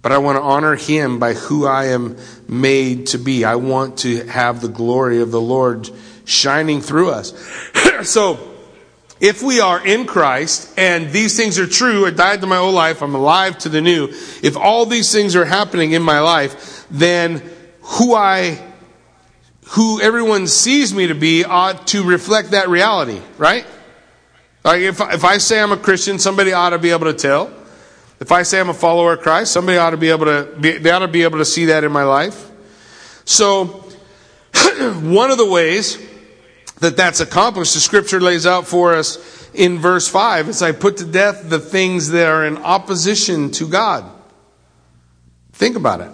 [0.02, 3.44] but I want to honor him by who I am made to be.
[3.44, 5.90] I want to have the glory of the Lord
[6.26, 7.34] shining through us.
[8.04, 8.55] so,
[9.26, 12.76] if we are in Christ and these things are true, I died to my old
[12.76, 14.06] life, I'm alive to the new.
[14.44, 17.42] If all these things are happening in my life, then
[17.82, 18.62] who I,
[19.70, 23.66] who everyone sees me to be ought to reflect that reality, right?
[24.64, 27.52] Like if, if I say I'm a Christian, somebody ought to be able to tell.
[28.20, 30.78] If I say I'm a follower of Christ, somebody ought to be able to, be,
[30.78, 32.52] they ought to be able to see that in my life.
[33.26, 33.66] So,
[35.02, 35.98] one of the ways
[36.80, 40.98] that that's accomplished, the scripture lays out for us in verse 5 as I put
[40.98, 44.06] to death the things that are in opposition to God.
[45.54, 46.12] Think about it.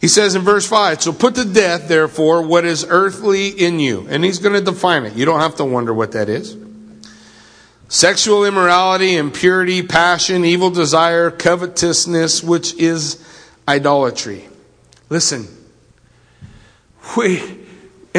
[0.00, 4.06] He says in verse 5, so put to death, therefore, what is earthly in you.
[4.08, 5.14] And he's going to define it.
[5.14, 6.56] You don't have to wonder what that is.
[7.88, 13.24] Sexual immorality, impurity, passion, evil desire, covetousness, which is
[13.66, 14.48] idolatry.
[15.08, 15.48] Listen,
[17.16, 17.38] we,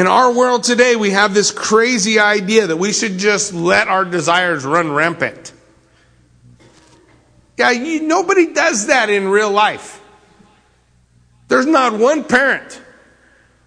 [0.00, 4.06] in our world today, we have this crazy idea that we should just let our
[4.06, 5.52] desires run rampant.
[7.58, 10.00] Yeah, you, nobody does that in real life.
[11.48, 12.80] There's not one parent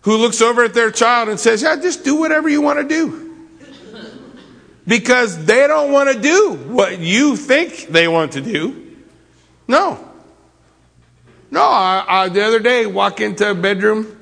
[0.01, 2.87] who looks over at their child and says, Yeah, just do whatever you want to
[2.87, 3.47] do
[4.87, 8.97] because they don't want to do what you think they want to do.
[9.67, 10.03] No.
[11.51, 14.17] No, I, I, the other day, walk into a bedroom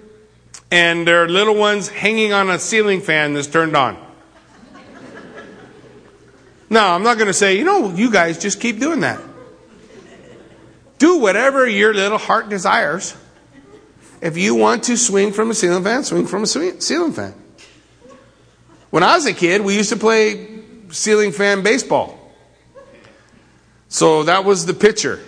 [0.71, 3.97] and their little ones hanging on a ceiling fan that's turned on.
[6.69, 9.21] Now, I'm not going to say, you know, you guys just keep doing that.
[10.97, 13.13] Do whatever your little heart desires.
[14.21, 17.33] If you want to swing from a ceiling fan, swing from a ceiling fan.
[18.89, 22.17] When I was a kid, we used to play ceiling fan baseball.
[23.89, 25.19] So that was the pitcher.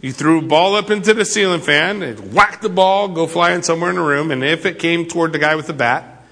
[0.00, 3.62] You threw a ball up into the ceiling fan, and whack the ball, go flying
[3.62, 6.22] somewhere in the room, and if it came toward the guy with the bat,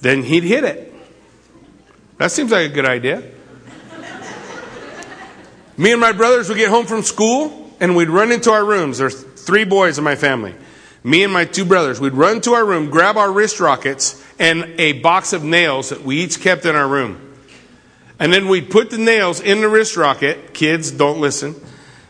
[0.00, 0.94] then he'd hit it.
[2.18, 3.22] That seems like a good idea.
[5.76, 8.98] Me and my brothers would get home from school, and we'd run into our rooms.
[8.98, 10.54] There's three boys in my family.
[11.02, 14.64] Me and my two brothers, we'd run to our room, grab our wrist rockets, and
[14.78, 17.34] a box of nails that we each kept in our room.
[18.18, 20.54] And then we'd put the nails in the wrist rocket.
[20.54, 21.56] Kids, don't listen.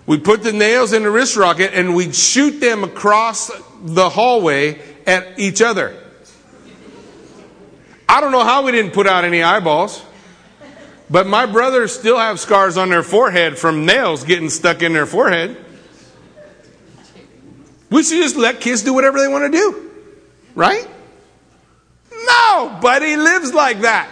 [0.06, 3.50] We'd put the nails in the wrist rocket and we'd shoot them across
[3.82, 5.98] the hallway at each other.
[8.08, 10.04] I don't know how we didn't put out any eyeballs,
[11.08, 15.06] but my brothers still have scars on their forehead from nails getting stuck in their
[15.06, 15.56] forehead.
[17.90, 19.90] We should just let kids do whatever they want to do,
[20.54, 20.86] right?
[22.12, 24.10] No, buddy lives like that.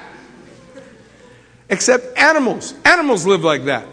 [1.69, 2.75] Except animals.
[2.85, 3.87] Animals live like that.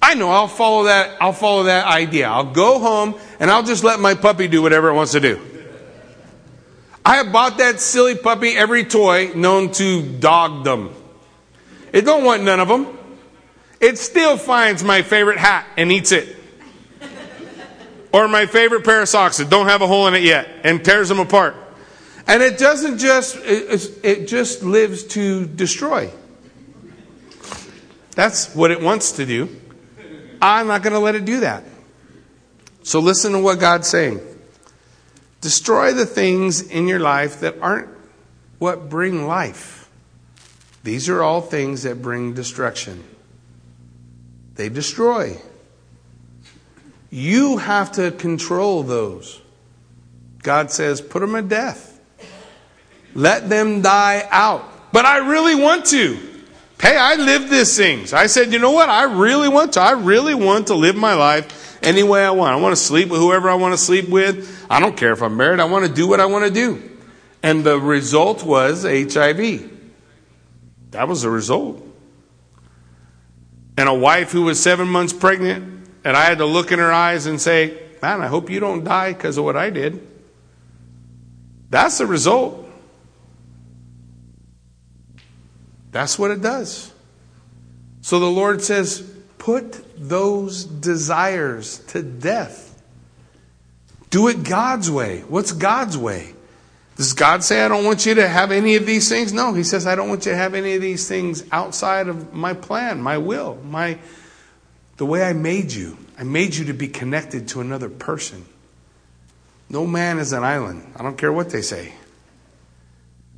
[0.00, 2.28] I know I'll follow that I'll follow that idea.
[2.28, 5.40] I'll go home and I'll just let my puppy do whatever it wants to do.
[7.04, 10.94] I have bought that silly puppy every toy known to dogdom.
[11.92, 12.98] It don't want none of them.
[13.80, 16.36] It still finds my favorite hat and eats it.
[18.12, 20.84] or my favorite pair of socks that don't have a hole in it yet and
[20.84, 21.56] tears them apart.
[22.26, 26.10] And it doesn't just it, it just lives to destroy.
[28.10, 29.48] That's what it wants to do.
[30.40, 31.64] I'm not going to let it do that.
[32.82, 34.20] So listen to what God's saying.
[35.40, 37.88] Destroy the things in your life that aren't
[38.58, 39.88] what bring life.
[40.82, 43.04] These are all things that bring destruction.
[44.54, 45.36] They destroy.
[47.10, 49.40] You have to control those.
[50.42, 52.00] God says, put them to death.
[53.14, 54.92] Let them die out.
[54.92, 56.27] But I really want to.
[56.80, 58.12] Hey, I lived these things.
[58.12, 58.88] I said, you know what?
[58.88, 59.80] I really want to.
[59.80, 62.52] I really want to live my life any way I want.
[62.52, 64.66] I want to sleep with whoever I want to sleep with.
[64.70, 65.58] I don't care if I'm married.
[65.60, 66.82] I want to do what I want to do.
[67.42, 69.72] And the result was HIV.
[70.92, 71.84] That was the result.
[73.76, 76.92] And a wife who was seven months pregnant, and I had to look in her
[76.92, 80.06] eyes and say, Man, I hope you don't die because of what I did.
[81.70, 82.67] That's the result.
[85.90, 86.92] That's what it does.
[88.02, 89.00] So the Lord says,
[89.38, 92.82] put those desires to death.
[94.10, 95.20] Do it God's way.
[95.28, 96.34] What's God's way?
[96.96, 99.32] Does God say, I don't want you to have any of these things?
[99.32, 102.34] No, He says, I don't want you to have any of these things outside of
[102.34, 103.98] my plan, my will, my,
[104.96, 105.96] the way I made you.
[106.18, 108.44] I made you to be connected to another person.
[109.70, 110.92] No man is an island.
[110.96, 111.92] I don't care what they say.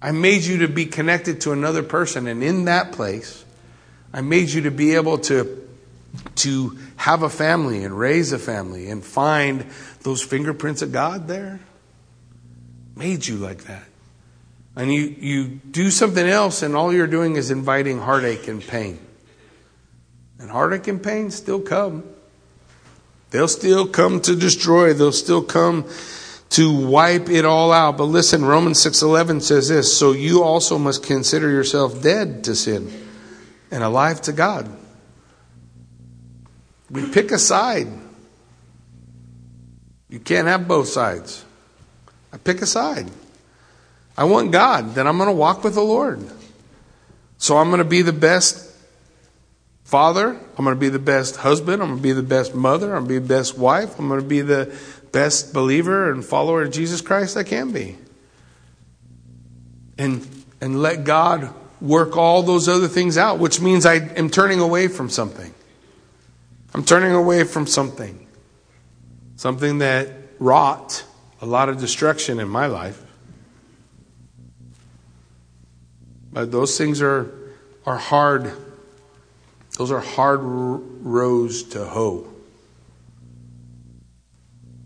[0.03, 3.45] I made you to be connected to another person, and in that place,
[4.13, 5.69] I made you to be able to,
[6.37, 9.67] to have a family and raise a family and find
[10.03, 11.61] those fingerprints of God there?
[12.97, 13.85] Made you like that.
[14.77, 18.99] And you, you do something else, and all you're doing is inviting heartache and pain.
[20.39, 22.05] And heartache and pain still come.
[23.31, 24.95] They'll still come to destroy.
[24.95, 25.85] They'll still come
[26.51, 27.97] to wipe it all out.
[27.97, 32.91] But listen, Romans 6:11 says this, so you also must consider yourself dead to sin
[33.71, 34.69] and alive to God.
[36.91, 37.89] We pick a side.
[40.09, 41.45] You can't have both sides.
[42.33, 43.09] I pick a side.
[44.17, 46.21] I want God, then I'm going to walk with the Lord.
[47.39, 48.70] So I'm going to be the best
[49.91, 50.29] father.
[50.29, 51.83] I'm going to be the best husband.
[51.83, 52.95] I'm going to be the best mother.
[52.95, 53.99] I'm going to be the best wife.
[53.99, 54.73] I'm going to be the
[55.11, 57.99] best believer and follower of Jesus Christ I can be.
[59.99, 60.25] And,
[60.61, 64.87] and let God work all those other things out, which means I am turning away
[64.87, 65.53] from something.
[66.73, 68.29] I'm turning away from something.
[69.35, 71.03] Something that wrought
[71.41, 73.03] a lot of destruction in my life.
[76.33, 77.35] But those things are,
[77.85, 78.53] are hard.
[79.81, 82.29] Those are hard rows to hoe.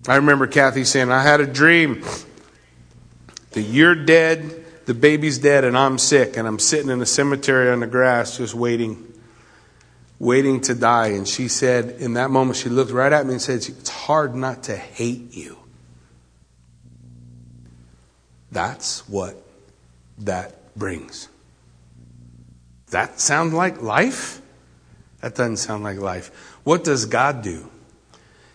[0.07, 2.05] I remember Kathy saying, I had a dream
[3.51, 7.71] that you're dead, the baby's dead, and I'm sick, and I'm sitting in the cemetery
[7.71, 9.13] on the grass just waiting,
[10.21, 11.09] waiting to die.
[11.09, 14.37] And she said, in that moment, she looked right at me and said, It's hard
[14.37, 15.59] not to hate you.
[18.53, 19.45] That's what
[20.19, 21.29] that brings.
[22.93, 24.41] That sound like life?
[25.25, 26.29] That doesn't sound like life.
[26.65, 27.71] What does God do?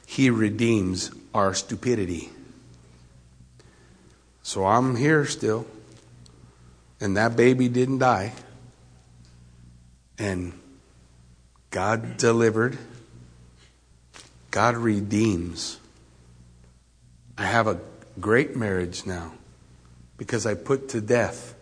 [0.06, 2.30] He redeems our stupidity.
[4.44, 5.66] So I'm here still.
[7.02, 8.34] And that baby didn't die.
[10.20, 10.54] And
[11.72, 12.78] God delivered.
[14.52, 15.80] God redeems.
[17.36, 17.80] I have a
[18.20, 19.34] great marriage now
[20.18, 21.56] because I put to death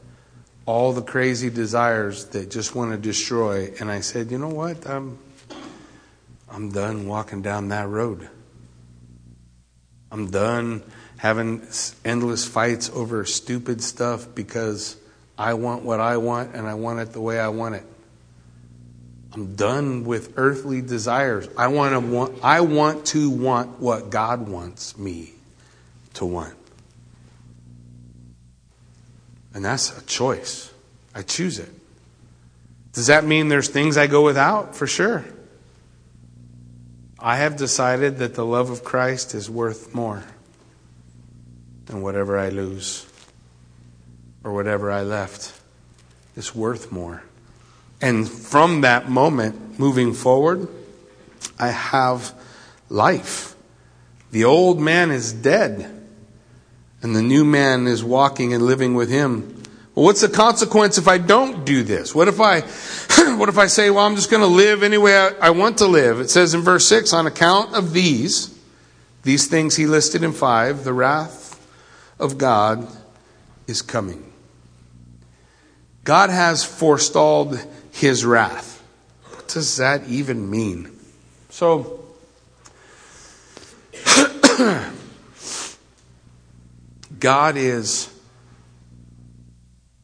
[0.68, 3.74] all the crazy desires that just want to destroy.
[3.80, 4.86] And I said, you know what?
[4.86, 5.18] I'm,
[6.50, 8.30] I'm done walking down that road.
[10.12, 10.84] I'm done
[11.16, 11.66] having
[12.04, 14.98] endless fights over stupid stuff because
[15.38, 17.86] I want what I want and I want it the way I want it.
[19.32, 21.48] I'm done with earthly desires.
[21.58, 25.32] I want to want I want to want what God wants me
[26.16, 26.56] to want.
[29.58, 30.72] And that's a choice.
[31.16, 31.70] I choose it.
[32.94, 34.76] Does that mean there's things I go without?
[34.76, 35.26] For sure.
[37.18, 40.24] I have decided that the love of Christ is worth more
[41.88, 43.08] than whatever I lose
[44.44, 45.60] or whatever I left.
[46.36, 47.24] It's worth more.
[48.00, 50.68] And from that moment, moving forward,
[51.58, 52.32] I have
[52.90, 53.56] life.
[54.30, 55.97] The old man is dead,
[57.02, 59.58] and the new man is walking and living with him
[59.98, 62.14] well, what's the consequence if I don't do this?
[62.14, 62.62] What if I,
[63.36, 65.80] what if I say, well, I'm just going to live any way I, I want
[65.80, 66.20] to live?
[66.20, 68.56] It says in verse 6, on account of these,
[69.24, 71.60] these things he listed in 5, the wrath
[72.20, 72.88] of God
[73.66, 74.32] is coming.
[76.04, 77.60] God has forestalled
[77.92, 78.84] his wrath.
[79.32, 80.96] What does that even mean?
[81.50, 82.06] So,
[87.20, 88.14] God is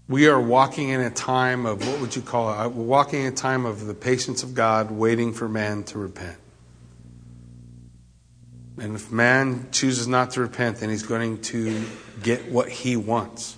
[0.07, 2.71] we are walking in a time of what would you call it?
[2.71, 6.37] We're walking in a time of the patience of God, waiting for man to repent.
[8.77, 11.85] And if man chooses not to repent, then he's going to
[12.21, 13.57] get what he wants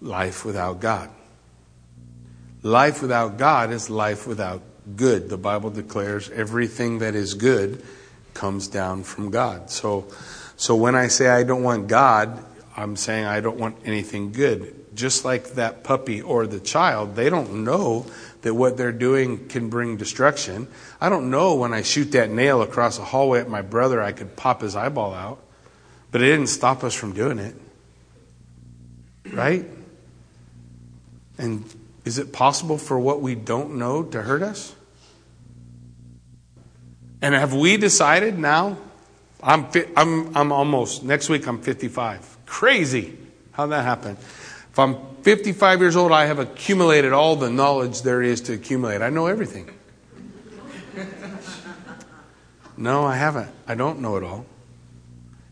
[0.00, 1.10] life without God.
[2.62, 4.62] Life without God is life without
[4.96, 5.28] good.
[5.28, 7.82] The Bible declares everything that is good
[8.38, 9.70] comes down from God.
[9.70, 10.06] So,
[10.56, 12.42] so when I say I don't want God,
[12.76, 17.30] I'm saying I don't want anything good just like that puppy or the child, they
[17.30, 18.04] don't know
[18.42, 20.66] that what they're doing can bring destruction.
[21.00, 24.12] I don't know when I shoot that nail across a hallway at my brother, I
[24.12, 25.40] could pop his eyeball out.
[26.10, 27.54] But it didn't stop us from doing it.
[29.32, 29.66] Right?
[31.38, 31.64] And
[32.04, 34.74] is it possible for what we don't know to hurt us?
[37.20, 38.78] And have we decided now?
[39.42, 39.66] I'm,
[39.96, 42.38] I'm, I'm almost, next week I'm 55.
[42.46, 43.16] Crazy.
[43.52, 44.12] How'd that happen?
[44.12, 49.02] If I'm 55 years old, I have accumulated all the knowledge there is to accumulate.
[49.02, 49.70] I know everything.
[52.78, 53.50] No, I haven't.
[53.66, 54.46] I don't know it all.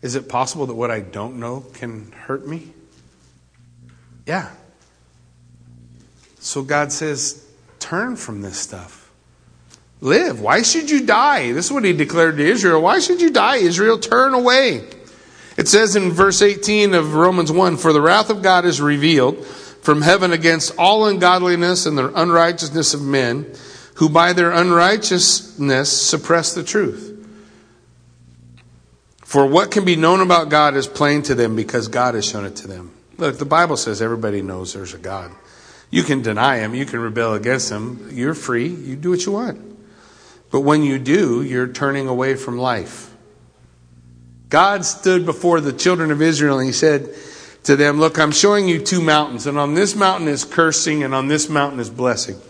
[0.01, 2.73] Is it possible that what I don't know can hurt me?
[4.25, 4.53] Yeah.
[6.39, 7.45] So God says,
[7.81, 9.06] turn from this stuff.
[10.01, 10.41] Live.
[10.41, 11.53] Why should you die?
[11.53, 12.83] This is what he declared to Israel.
[12.83, 13.99] Why should you die, Israel?
[13.99, 14.89] Turn away.
[15.57, 19.45] It says in verse 18 of Romans 1 For the wrath of God is revealed
[19.47, 23.51] from heaven against all ungodliness and the unrighteousness of men,
[23.95, 27.15] who by their unrighteousness suppress the truth.
[29.25, 32.45] For what can be known about God is plain to them because God has shown
[32.45, 32.93] it to them.
[33.17, 35.33] Look, the Bible says everybody knows there's a God.
[35.91, 38.11] You can deny him, you can rebel against him.
[38.13, 39.76] You're free, you do what you want.
[40.51, 43.13] But when you do, you're turning away from life.
[44.49, 47.15] God stood before the children of Israel and he said
[47.65, 51.15] to them, Look, I'm showing you two mountains, and on this mountain is cursing, and
[51.15, 52.41] on this mountain is blessing.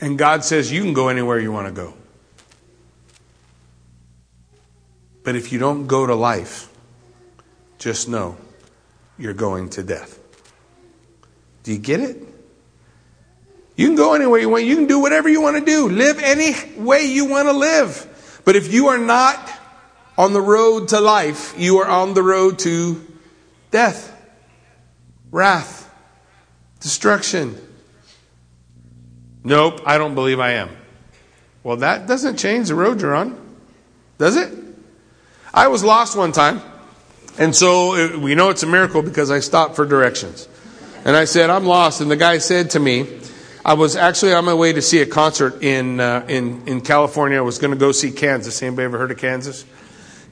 [0.00, 1.94] And God says, You can go anywhere you want to go.
[5.22, 6.68] But if you don't go to life,
[7.78, 8.36] just know
[9.18, 10.18] you're going to death.
[11.62, 12.31] Do you get it?
[13.82, 14.62] You can go anywhere you want.
[14.62, 15.88] You can do whatever you want to do.
[15.88, 18.40] Live any way you want to live.
[18.44, 19.50] But if you are not
[20.16, 23.04] on the road to life, you are on the road to
[23.72, 24.16] death,
[25.32, 25.92] wrath,
[26.78, 27.56] destruction.
[29.42, 30.70] Nope, I don't believe I am.
[31.64, 33.36] Well, that doesn't change the road you're on,
[34.16, 34.56] does it?
[35.52, 36.62] I was lost one time,
[37.36, 40.46] and so we know it's a miracle because I stopped for directions.
[41.04, 42.00] And I said, I'm lost.
[42.00, 43.18] And the guy said to me,
[43.64, 47.38] I was actually on my way to see a concert in, uh, in, in California.
[47.38, 48.60] I was going to go see Kansas.
[48.60, 49.64] Anybody ever heard of Kansas?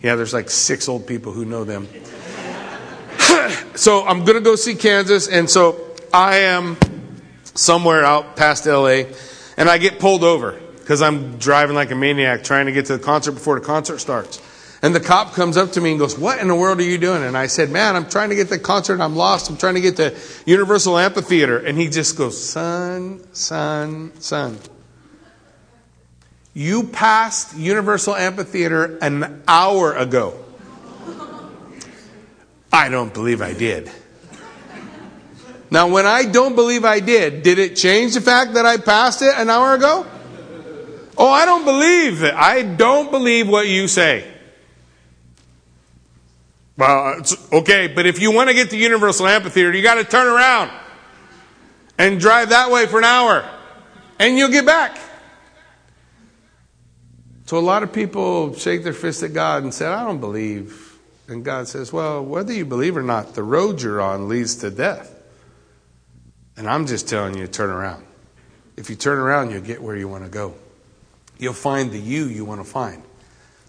[0.02, 1.86] Yeah, there's like six old people who know them.
[3.76, 6.76] so I'm going to go see Kansas, and so I am
[7.54, 9.04] somewhere out past LA,
[9.56, 12.96] and I get pulled over because I'm driving like a maniac trying to get to
[12.96, 14.42] the concert before the concert starts.
[14.82, 16.96] And the cop comes up to me and goes, What in the world are you
[16.96, 17.22] doing?
[17.22, 19.00] And I said, Man, I'm trying to get the concert.
[19.00, 19.50] I'm lost.
[19.50, 20.16] I'm trying to get to
[20.46, 21.58] Universal Amphitheater.
[21.58, 24.58] And he just goes, Son, son, son.
[26.54, 30.44] You passed Universal Amphitheater an hour ago.
[32.72, 33.90] I don't believe I did.
[35.70, 39.22] Now, when I don't believe I did, did it change the fact that I passed
[39.22, 40.06] it an hour ago?
[41.16, 42.34] Oh, I don't believe it.
[42.34, 44.26] I don't believe what you say.
[46.80, 50.04] Well, it's okay, but if you want to get to Universal Amphitheater, you got to
[50.04, 50.70] turn around
[51.98, 53.46] and drive that way for an hour,
[54.18, 54.98] and you'll get back.
[57.44, 60.98] So a lot of people shake their fist at God and say, I don't believe.
[61.28, 64.70] And God says, Well, whether you believe or not, the road you're on leads to
[64.70, 65.14] death.
[66.56, 68.06] And I'm just telling you turn around.
[68.78, 70.54] If you turn around, you'll get where you want to go.
[71.38, 73.02] You'll find the you you want to find.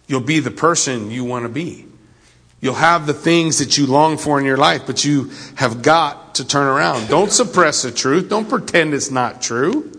[0.07, 1.91] You'll be the person you want to be.
[2.62, 6.36] You'll have the things that you long for in your life, but you have got
[6.36, 7.09] to turn around.
[7.09, 8.30] Don't suppress the truth.
[8.30, 9.91] Don't pretend it's not true.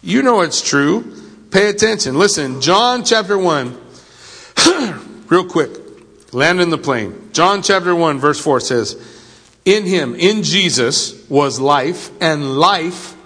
[0.00, 1.12] You know it's true.
[1.50, 2.16] Pay attention.
[2.16, 3.76] Listen, John chapter 1,
[5.28, 5.70] real quick,
[6.32, 7.30] land in the plane.
[7.32, 8.94] John chapter 1, verse 4 says,
[9.64, 13.16] In him, in Jesus, was life, and life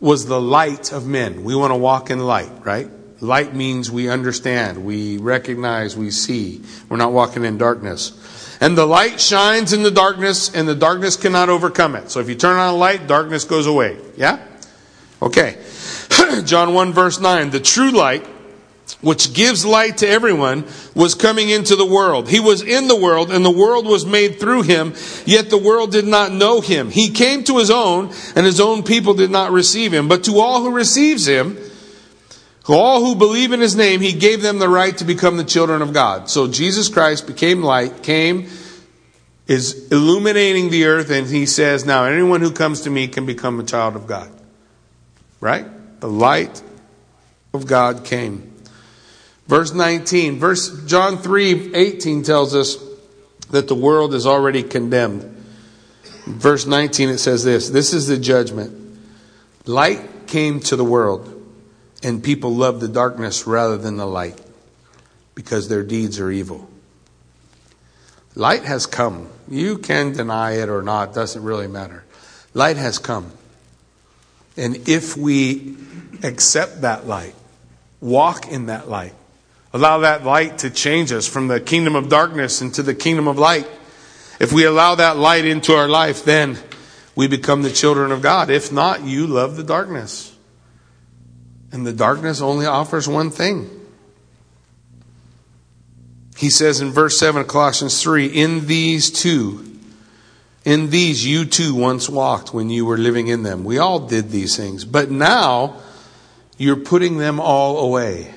[0.00, 1.44] was the light of men.
[1.44, 2.88] We want to walk in light, right?
[3.22, 6.60] Light means we understand, we recognize, we see.
[6.88, 8.18] We're not walking in darkness.
[8.60, 12.10] And the light shines in the darkness, and the darkness cannot overcome it.
[12.10, 13.96] So if you turn on a light, darkness goes away.
[14.16, 14.44] Yeah?
[15.22, 15.56] Okay.
[16.44, 17.50] John 1 verse 9.
[17.50, 18.26] The true light,
[19.02, 20.64] which gives light to everyone,
[20.96, 22.28] was coming into the world.
[22.28, 24.94] He was in the world, and the world was made through him,
[25.26, 26.90] yet the world did not know him.
[26.90, 30.08] He came to his own, and his own people did not receive him.
[30.08, 31.56] But to all who receives him,
[32.68, 35.82] all who believe in his name, he gave them the right to become the children
[35.82, 36.30] of God.
[36.30, 38.48] So Jesus Christ became light, came,
[39.48, 43.58] is illuminating the earth, and he says, Now anyone who comes to me can become
[43.58, 44.30] a child of God.
[45.40, 45.66] Right?
[46.00, 46.62] The light
[47.52, 48.52] of God came.
[49.48, 52.76] Verse 19, verse John 3 18 tells us
[53.50, 55.22] that the world is already condemned.
[56.26, 58.78] Verse 19 it says this This is the judgment.
[59.66, 61.31] Light came to the world
[62.02, 64.40] and people love the darkness rather than the light
[65.34, 66.68] because their deeds are evil.
[68.34, 69.28] Light has come.
[69.48, 72.04] You can deny it or not, doesn't really matter.
[72.54, 73.32] Light has come.
[74.56, 75.76] And if we
[76.22, 77.34] accept that light,
[78.00, 79.14] walk in that light,
[79.72, 83.38] allow that light to change us from the kingdom of darkness into the kingdom of
[83.38, 83.66] light,
[84.40, 86.58] if we allow that light into our life, then
[87.14, 88.50] we become the children of God.
[88.50, 90.31] If not, you love the darkness.
[91.72, 93.70] And the darkness only offers one thing.
[96.36, 99.78] He says in verse 7 of Colossians 3 In these two,
[100.64, 103.64] in these you too once walked when you were living in them.
[103.64, 104.84] We all did these things.
[104.84, 105.80] But now
[106.58, 108.32] you're putting them all away.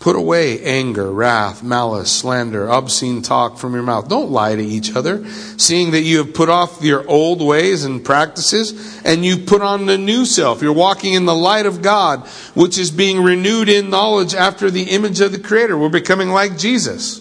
[0.00, 4.08] Put away anger, wrath, malice, slander, obscene talk from your mouth.
[4.08, 5.28] Don't lie to each other,
[5.58, 9.86] seeing that you have put off your old ways and practices, and you put on
[9.86, 10.62] the new self.
[10.62, 14.84] You're walking in the light of God, which is being renewed in knowledge after the
[14.84, 15.76] image of the Creator.
[15.76, 17.20] We're becoming like Jesus.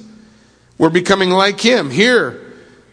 [0.78, 1.90] We're becoming like Him.
[1.90, 2.40] Here,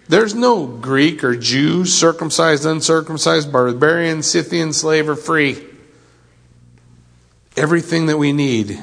[0.09, 5.63] there's no Greek or Jew, circumcised, uncircumcised, barbarian, Scythian, slave, or free.
[7.55, 8.81] Everything that we need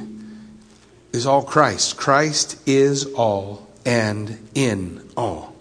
[1.13, 1.97] is all Christ.
[1.97, 5.55] Christ is all and in all.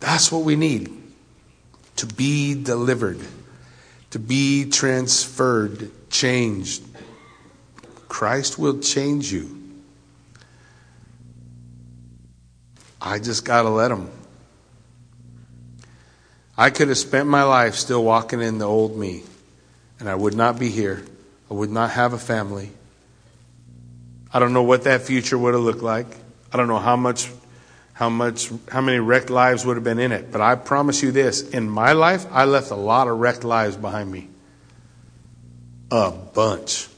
[0.00, 0.92] That's what we need
[1.96, 3.20] to be delivered,
[4.10, 6.84] to be transferred, changed.
[8.08, 9.52] Christ will change you.
[13.00, 14.10] I just got to let him.
[16.58, 19.22] I could have spent my life still walking in the old me,
[19.98, 21.02] and I would not be here.
[21.50, 22.70] I would not have a family.
[24.32, 26.06] I don't know what that future would have looked like.
[26.52, 27.30] I don't know how much,
[27.92, 30.30] how much, how many wrecked lives would have been in it.
[30.32, 33.76] But I promise you this: in my life, I left a lot of wrecked lives
[33.76, 34.28] behind me.
[35.90, 36.88] A bunch.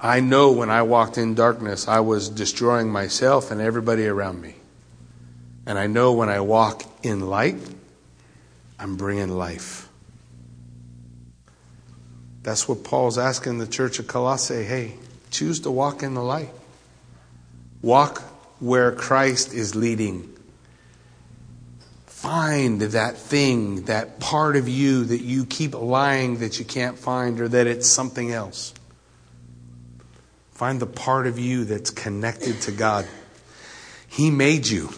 [0.00, 4.54] I know when I walked in darkness, I was destroying myself and everybody around me.
[5.66, 7.58] And I know when I walk in light,
[8.78, 9.87] I'm bringing life.
[12.42, 14.94] That's what Paul's asking the church of Colossae hey,
[15.30, 16.50] choose to walk in the light.
[17.82, 18.22] Walk
[18.60, 20.34] where Christ is leading.
[22.06, 27.40] Find that thing, that part of you that you keep lying that you can't find
[27.40, 28.74] or that it's something else.
[30.52, 33.06] Find the part of you that's connected to God.
[34.08, 34.90] He made you.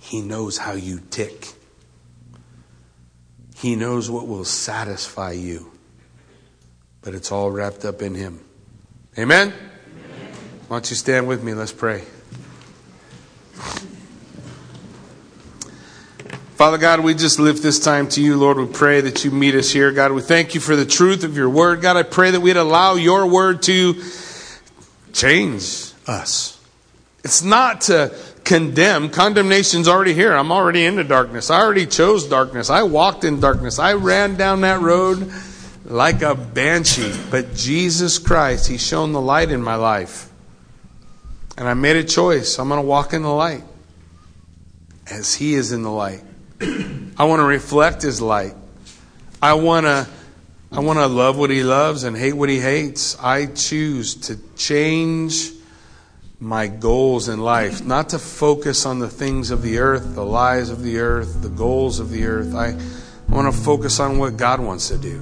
[0.00, 1.48] He knows how you tick.
[3.56, 5.72] He knows what will satisfy you
[7.06, 8.40] but it's all wrapped up in Him.
[9.16, 9.52] Amen?
[9.52, 10.32] Amen?
[10.66, 11.54] Why don't you stand with me?
[11.54, 12.02] Let's pray.
[16.56, 18.56] Father God, we just lift this time to you, Lord.
[18.58, 19.92] We pray that you meet us here.
[19.92, 21.80] God, we thank you for the truth of your word.
[21.80, 24.02] God, I pray that we'd allow your word to
[25.12, 26.60] change us.
[27.22, 29.10] It's not to condemn.
[29.10, 30.32] Condemnation's already here.
[30.32, 31.52] I'm already into darkness.
[31.52, 32.68] I already chose darkness.
[32.68, 33.78] I walked in darkness.
[33.78, 35.32] I ran down that road
[35.86, 37.12] like a banshee.
[37.30, 40.30] But Jesus Christ, He's shown the light in my life.
[41.56, 42.58] And I made a choice.
[42.58, 43.64] I'm going to walk in the light
[45.10, 46.22] as He is in the light.
[46.60, 48.54] I want to reflect His light.
[49.40, 50.06] I want to.
[50.72, 53.16] I want to love what he loves and hate what he hates.
[53.20, 55.52] I choose to change
[56.40, 60.68] my goals in life, not to focus on the things of the earth, the lies
[60.68, 62.54] of the earth, the goals of the earth.
[62.54, 65.20] I, I want to focus on what God wants to do.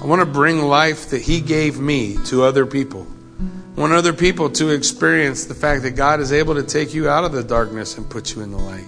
[0.00, 3.06] I want to bring life that He gave me to other people.
[3.76, 7.08] I want other people to experience the fact that God is able to take you
[7.08, 8.86] out of the darkness and put you in the light.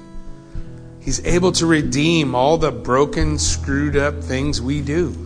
[1.00, 5.16] He's able to redeem all the broken, screwed up things we do.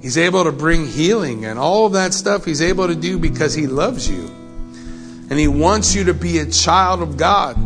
[0.00, 3.54] He's able to bring healing and all of that stuff He's able to do because
[3.54, 4.26] He loves you.
[5.30, 7.56] And He wants you to be a child of God.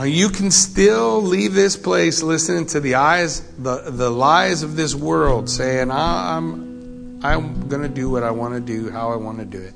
[0.00, 4.94] You can still leave this place listening to the eyes, the, the lies of this
[4.94, 9.38] world, saying, I'm, I'm going to do what I want to do, how I want
[9.38, 9.74] to do it.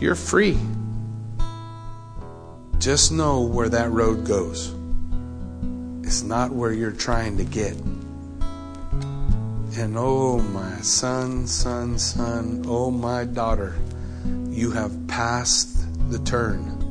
[0.00, 0.56] You're free.
[2.78, 4.72] Just know where that road goes.
[6.02, 7.74] It's not where you're trying to get.
[9.76, 13.74] And oh, my son, son, son, oh, my daughter,
[14.48, 16.83] you have passed the turn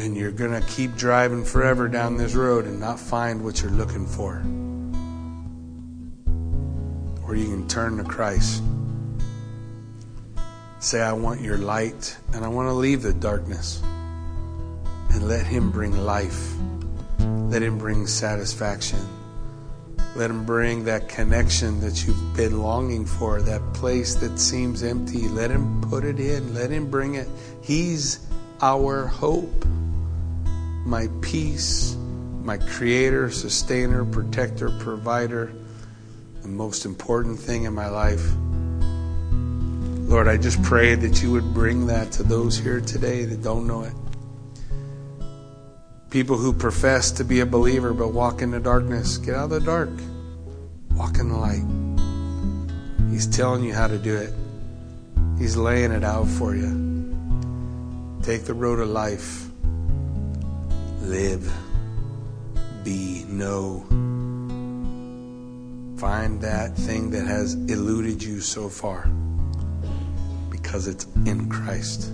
[0.00, 3.70] and you're going to keep driving forever down this road and not find what you're
[3.70, 4.36] looking for.
[7.22, 8.62] Or you can turn to Christ.
[10.78, 13.82] Say, I want your light and I want to leave the darkness.
[15.10, 16.54] And let Him bring life.
[17.18, 19.00] Let Him bring satisfaction.
[20.16, 25.28] Let Him bring that connection that you've been longing for, that place that seems empty.
[25.28, 26.54] Let Him put it in.
[26.54, 27.28] Let Him bring it.
[27.60, 28.26] He's
[28.62, 29.66] our hope
[30.84, 31.96] my peace,
[32.42, 35.52] my creator, sustainer, protector, provider,
[36.42, 38.24] the most important thing in my life.
[40.08, 43.66] Lord, I just pray that you would bring that to those here today that don't
[43.66, 43.92] know it.
[46.10, 49.50] People who profess to be a believer but walk in the darkness, get out of
[49.50, 49.90] the dark.
[50.96, 51.62] Walk in the light.
[53.12, 54.34] He's telling you how to do it.
[55.38, 56.88] He's laying it out for you.
[58.22, 59.49] Take the road of life
[61.00, 61.52] live,
[62.84, 63.84] be, know.
[65.98, 69.08] Find that thing that has eluded you so far
[70.50, 72.12] because it's in Christ.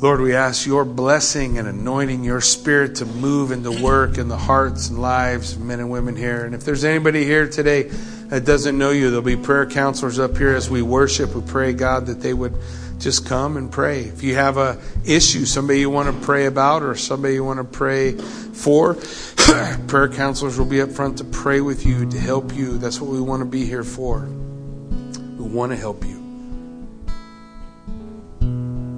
[0.00, 4.28] Lord, we ask your blessing and anointing your spirit to move and to work in
[4.28, 6.44] the hearts and lives of men and women here.
[6.44, 7.90] And if there's anybody here today
[8.28, 11.34] that doesn't know you, there'll be prayer counselors up here as we worship.
[11.34, 12.54] We pray, God, that they would
[12.98, 14.00] just come and pray.
[14.00, 17.58] If you have a issue, somebody you want to pray about or somebody you want
[17.58, 18.94] to pray for,
[19.86, 22.78] prayer counselors will be up front to pray with you, to help you.
[22.78, 24.20] That's what we want to be here for.
[24.20, 26.16] We want to help you.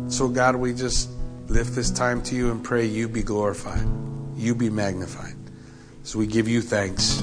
[0.08, 1.10] So, God, we just
[1.48, 3.86] lift this time to you and pray you be glorified,
[4.36, 5.34] you be magnified.
[6.02, 7.22] So we give you thanks.